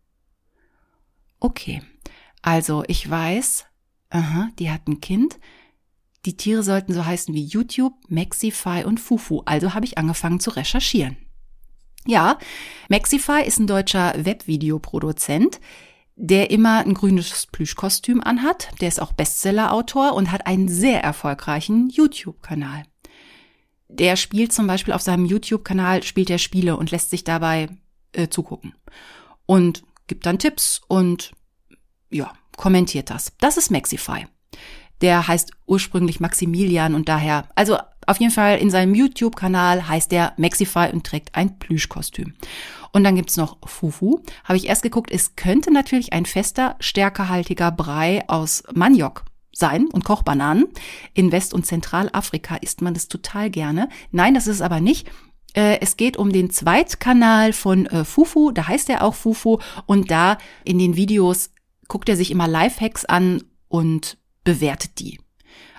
[1.40, 1.82] Okay,
[2.42, 3.66] also ich weiß,
[4.10, 5.38] aha, die hat ein Kind.
[6.24, 9.42] Die Tiere sollten so heißen wie YouTube, Maxify und Fufu.
[9.44, 11.16] Also habe ich angefangen zu recherchieren.
[12.06, 12.38] Ja,
[12.88, 15.60] Maxify ist ein deutscher Webvideoproduzent,
[16.24, 18.70] der immer ein grünes Plüschkostüm anhat.
[18.80, 22.84] Der ist auch Bestsellerautor und hat einen sehr erfolgreichen YouTube-Kanal.
[23.88, 27.70] Der spielt zum Beispiel auf seinem YouTube-Kanal, spielt er Spiele und lässt sich dabei
[28.12, 28.72] äh, zugucken.
[29.46, 31.32] Und gibt dann Tipps und
[32.08, 33.32] ja, kommentiert das.
[33.40, 34.26] Das ist Maxify.
[35.02, 37.76] Der heißt ursprünglich Maximilian und daher, also
[38.06, 42.34] auf jeden Fall in seinem YouTube-Kanal heißt der Maxify und trägt ein Plüschkostüm.
[42.92, 44.20] Und dann gibt's noch Fufu.
[44.44, 50.04] Habe ich erst geguckt, es könnte natürlich ein fester, stärkehaltiger Brei aus Maniok sein und
[50.04, 50.66] Kochbananen.
[51.14, 53.88] In West- und Zentralafrika isst man das total gerne.
[54.10, 55.08] Nein, das ist es aber nicht.
[55.54, 60.10] Äh, es geht um den Zweitkanal von äh, Fufu, da heißt er auch Fufu und
[60.10, 61.50] da in den Videos
[61.88, 65.18] guckt er sich immer Lifehacks an und bewertet die.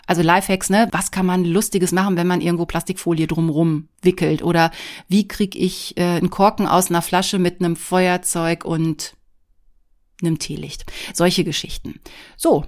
[0.06, 0.90] Also Lifehacks, ne?
[0.92, 4.44] Was kann man Lustiges machen, wenn man irgendwo Plastikfolie drumrum wickelt?
[4.44, 4.72] Oder
[5.08, 9.16] wie krieg ich äh, einen Korken aus einer Flasche mit einem Feuerzeug und
[10.22, 10.92] einem Teelicht?
[11.14, 12.02] Solche Geschichten.
[12.36, 12.66] So,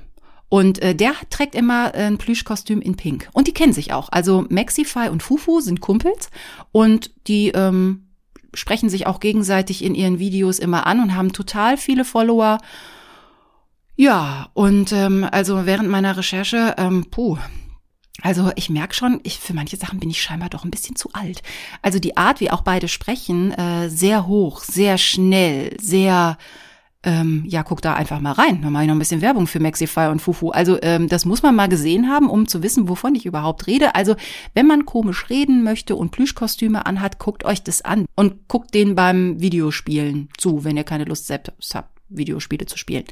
[0.48, 3.30] und äh, der trägt immer äh, ein Plüschkostüm in Pink.
[3.34, 4.10] Und die kennen sich auch.
[4.10, 6.30] Also Maxify und Fufu sind Kumpels
[6.72, 8.08] und die ähm,
[8.54, 12.60] sprechen sich auch gegenseitig in ihren Videos immer an und haben total viele Follower.
[13.96, 17.38] Ja, und ähm, also während meiner Recherche, ähm, puh,
[18.22, 21.10] also ich merke schon, ich, für manche Sachen bin ich scheinbar doch ein bisschen zu
[21.14, 21.42] alt.
[21.82, 26.38] Also die Art, wie auch beide sprechen, äh, sehr hoch, sehr schnell, sehr
[27.06, 28.62] ähm, ja, guck da einfach mal rein.
[28.64, 30.50] Dann mache ich noch ein bisschen Werbung für Maxify und Fufu.
[30.50, 33.94] Also ähm, das muss man mal gesehen haben, um zu wissen, wovon ich überhaupt rede.
[33.94, 34.16] Also
[34.56, 38.96] wenn man komisch reden möchte und Plüschkostüme anhat, guckt euch das an und guckt den
[38.96, 43.06] beim Videospielen zu, wenn ihr keine Lust habt, Videospiele zu spielen.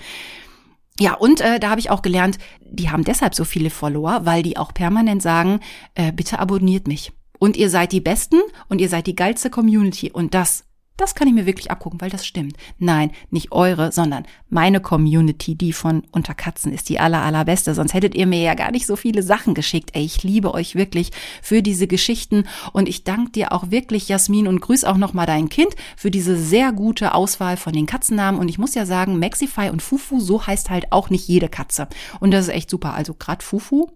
[1.00, 4.44] Ja, und äh, da habe ich auch gelernt, die haben deshalb so viele Follower, weil
[4.44, 5.60] die auch permanent sagen,
[5.96, 7.12] äh, bitte abonniert mich.
[7.40, 8.40] Und ihr seid die Besten
[8.70, 10.12] und ihr seid die geilste Community.
[10.12, 10.66] Und das
[10.98, 12.56] das kann ich mir wirklich abgucken, weil das stimmt.
[12.78, 17.74] Nein, nicht eure, sondern meine Community, die von Unterkatzen ist die aller, allerbeste.
[17.74, 19.92] Sonst hättet ihr mir ja gar nicht so viele Sachen geschickt.
[19.94, 24.48] Ey, ich liebe euch wirklich für diese Geschichten und ich danke dir auch wirklich, Jasmin,
[24.48, 28.40] und grüß auch nochmal dein Kind für diese sehr gute Auswahl von den Katzennamen.
[28.40, 31.88] Und ich muss ja sagen, Maxify und Fufu, so heißt halt auch nicht jede Katze.
[32.20, 32.94] Und das ist echt super.
[32.94, 33.88] Also grad Fufu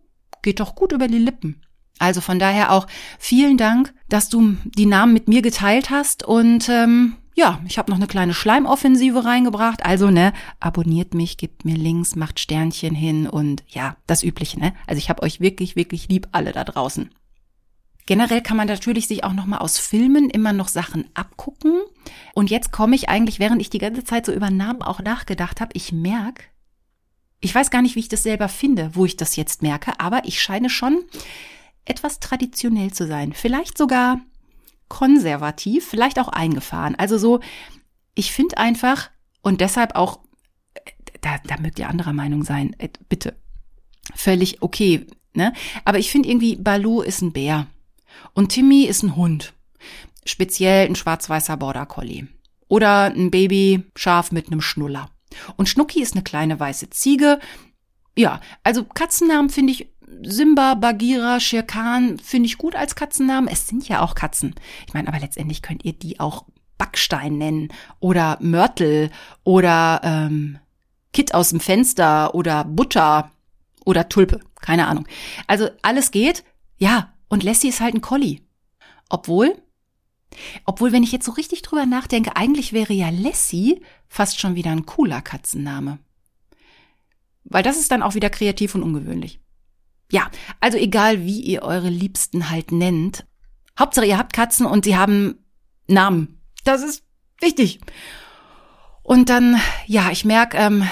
[0.41, 1.61] geht doch gut über die Lippen.
[1.99, 2.87] Also von daher auch
[3.19, 7.91] vielen Dank, dass du die Namen mit mir geteilt hast und ähm, ja, ich habe
[7.91, 9.85] noch eine kleine Schleimoffensive reingebracht.
[9.85, 14.73] Also, ne, abonniert mich, gebt mir Links, macht Sternchen hin und ja, das Übliche, ne?
[14.87, 17.11] Also ich habe euch wirklich, wirklich lieb alle da draußen.
[18.07, 21.73] Generell kann man natürlich sich auch noch mal aus Filmen immer noch Sachen abgucken.
[22.33, 25.61] Und jetzt komme ich eigentlich, während ich die ganze Zeit so über Namen auch nachgedacht
[25.61, 26.43] habe, ich merke,
[27.39, 30.25] ich weiß gar nicht, wie ich das selber finde, wo ich das jetzt merke, aber
[30.25, 31.03] ich scheine schon
[31.89, 33.33] etwas traditionell zu sein.
[33.33, 34.19] Vielleicht sogar
[34.89, 36.95] konservativ, vielleicht auch eingefahren.
[36.95, 37.39] Also so,
[38.15, 39.09] ich finde einfach
[39.41, 40.19] und deshalb auch,
[41.21, 43.35] da, da mögt ihr anderer Meinung sein, äh, bitte.
[44.15, 45.53] Völlig okay, ne?
[45.83, 47.67] Aber ich finde irgendwie, Balu ist ein Bär
[48.33, 49.53] und Timmy ist ein Hund.
[50.25, 52.27] Speziell ein schwarz-weißer Border Collie.
[52.69, 55.09] Oder ein Baby-Schaf mit einem Schnuller.
[55.55, 57.39] Und Schnucki ist eine kleine weiße Ziege.
[58.15, 59.89] Ja, also Katzennamen finde ich
[60.23, 61.65] Simba, Bagheera, Shere
[62.23, 63.49] finde ich gut als Katzennamen.
[63.49, 64.55] Es sind ja auch Katzen.
[64.87, 66.45] Ich meine, aber letztendlich könnt ihr die auch
[66.77, 69.11] Backstein nennen oder Mörtel
[69.43, 70.59] oder ähm,
[71.11, 73.31] Kit aus dem Fenster oder Butter
[73.85, 74.39] oder Tulpe.
[74.61, 75.07] Keine Ahnung.
[75.45, 76.43] Also alles geht.
[76.77, 78.41] Ja, und Lassie ist halt ein Collie.
[79.09, 79.55] Obwohl,
[80.65, 84.71] obwohl, wenn ich jetzt so richtig drüber nachdenke, eigentlich wäre ja Lassie fast schon wieder
[84.71, 85.99] ein cooler Katzenname.
[87.43, 89.39] Weil das ist dann auch wieder kreativ und ungewöhnlich.
[90.11, 90.29] Ja,
[90.59, 93.25] also egal wie ihr eure Liebsten halt nennt.
[93.77, 95.43] Hauptsache ihr habt Katzen und sie haben
[95.87, 96.41] Namen.
[96.63, 97.03] Das ist
[97.39, 97.79] wichtig.
[99.03, 100.87] Und dann, ja, ich merke, ähm,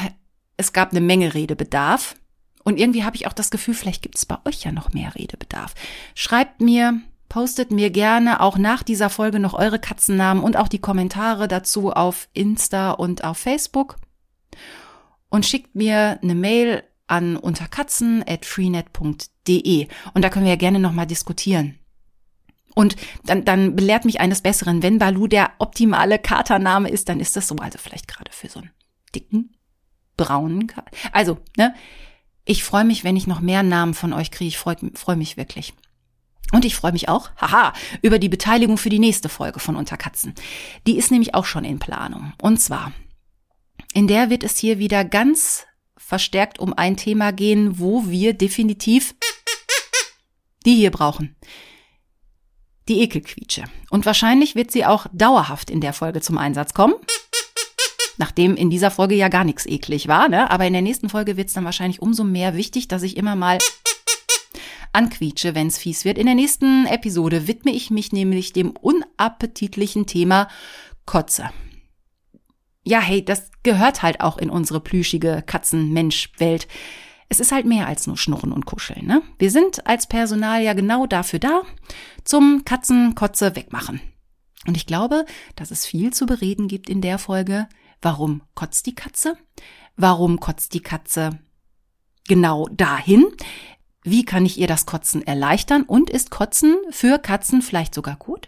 [0.57, 2.15] es gab eine Menge Redebedarf.
[2.63, 5.13] Und irgendwie habe ich auch das Gefühl, vielleicht gibt es bei euch ja noch mehr
[5.15, 5.73] Redebedarf.
[6.15, 10.79] Schreibt mir, postet mir gerne auch nach dieser Folge noch eure Katzennamen und auch die
[10.79, 13.97] Kommentare dazu auf Insta und auf Facebook.
[15.29, 21.79] Und schickt mir eine Mail an unterkatzen.freenet.de und da können wir ja gerne nochmal diskutieren.
[22.75, 27.37] Und dann, dann belehrt mich eines Besseren, wenn Balu der optimale Katername ist, dann ist
[27.37, 28.71] das so, also vielleicht gerade für so einen
[29.15, 29.55] dicken,
[30.17, 30.91] braunen Kater.
[31.13, 31.73] Also, ne,
[32.43, 34.49] ich freue mich, wenn ich noch mehr Namen von euch kriege.
[34.49, 35.73] Ich freue freu mich wirklich.
[36.51, 40.35] Und ich freue mich auch, haha, über die Beteiligung für die nächste Folge von Unterkatzen.
[40.85, 42.33] Die ist nämlich auch schon in Planung.
[42.39, 42.91] Und zwar,
[43.93, 45.65] in der wird es hier wieder ganz
[46.05, 49.15] verstärkt um ein Thema gehen, wo wir definitiv
[50.63, 51.35] die hier brauchen.
[52.87, 53.63] Die Ekelquietsche.
[53.89, 56.93] Und wahrscheinlich wird sie auch dauerhaft in der Folge zum Einsatz kommen.
[58.17, 60.49] Nachdem in dieser Folge ja gar nichts eklig war, ne?
[60.51, 63.35] Aber in der nächsten Folge wird es dann wahrscheinlich umso mehr wichtig, dass ich immer
[63.35, 63.57] mal
[64.93, 66.19] anquietsche, wenn es fies wird.
[66.19, 70.49] In der nächsten Episode widme ich mich nämlich dem unappetitlichen Thema
[71.05, 71.49] Kotze
[72.85, 76.67] ja, hey, das gehört halt auch in unsere plüschige Katzen-Mensch-Welt.
[77.27, 79.23] Es ist halt mehr als nur Schnurren und Kuscheln, ne?
[79.39, 81.63] Wir sind als Personal ja genau dafür da,
[82.23, 83.99] zum Katzenkotze wegmachen.
[84.67, 85.25] Und ich glaube,
[85.55, 87.67] dass es viel zu bereden gibt in der Folge.
[88.01, 89.35] Warum kotzt die Katze?
[89.97, 91.39] Warum kotzt die Katze
[92.27, 93.25] genau dahin?
[94.07, 95.81] Wie kann ich ihr das Kotzen erleichtern?
[95.81, 98.47] Und ist Kotzen für Katzen vielleicht sogar gut?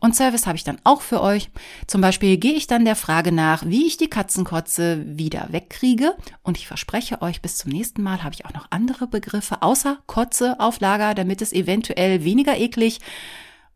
[0.00, 1.50] Und Service habe ich dann auch für euch.
[1.86, 6.14] Zum Beispiel gehe ich dann der Frage nach, wie ich die Katzenkotze wieder wegkriege.
[6.42, 9.98] Und ich verspreche euch, bis zum nächsten Mal habe ich auch noch andere Begriffe außer
[10.06, 13.00] Kotze auf Lager, damit es eventuell weniger eklig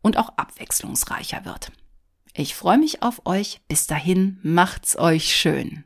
[0.03, 1.71] und auch abwechslungsreicher wird.
[2.35, 3.61] Ich freue mich auf euch.
[3.67, 5.83] Bis dahin, macht's euch schön.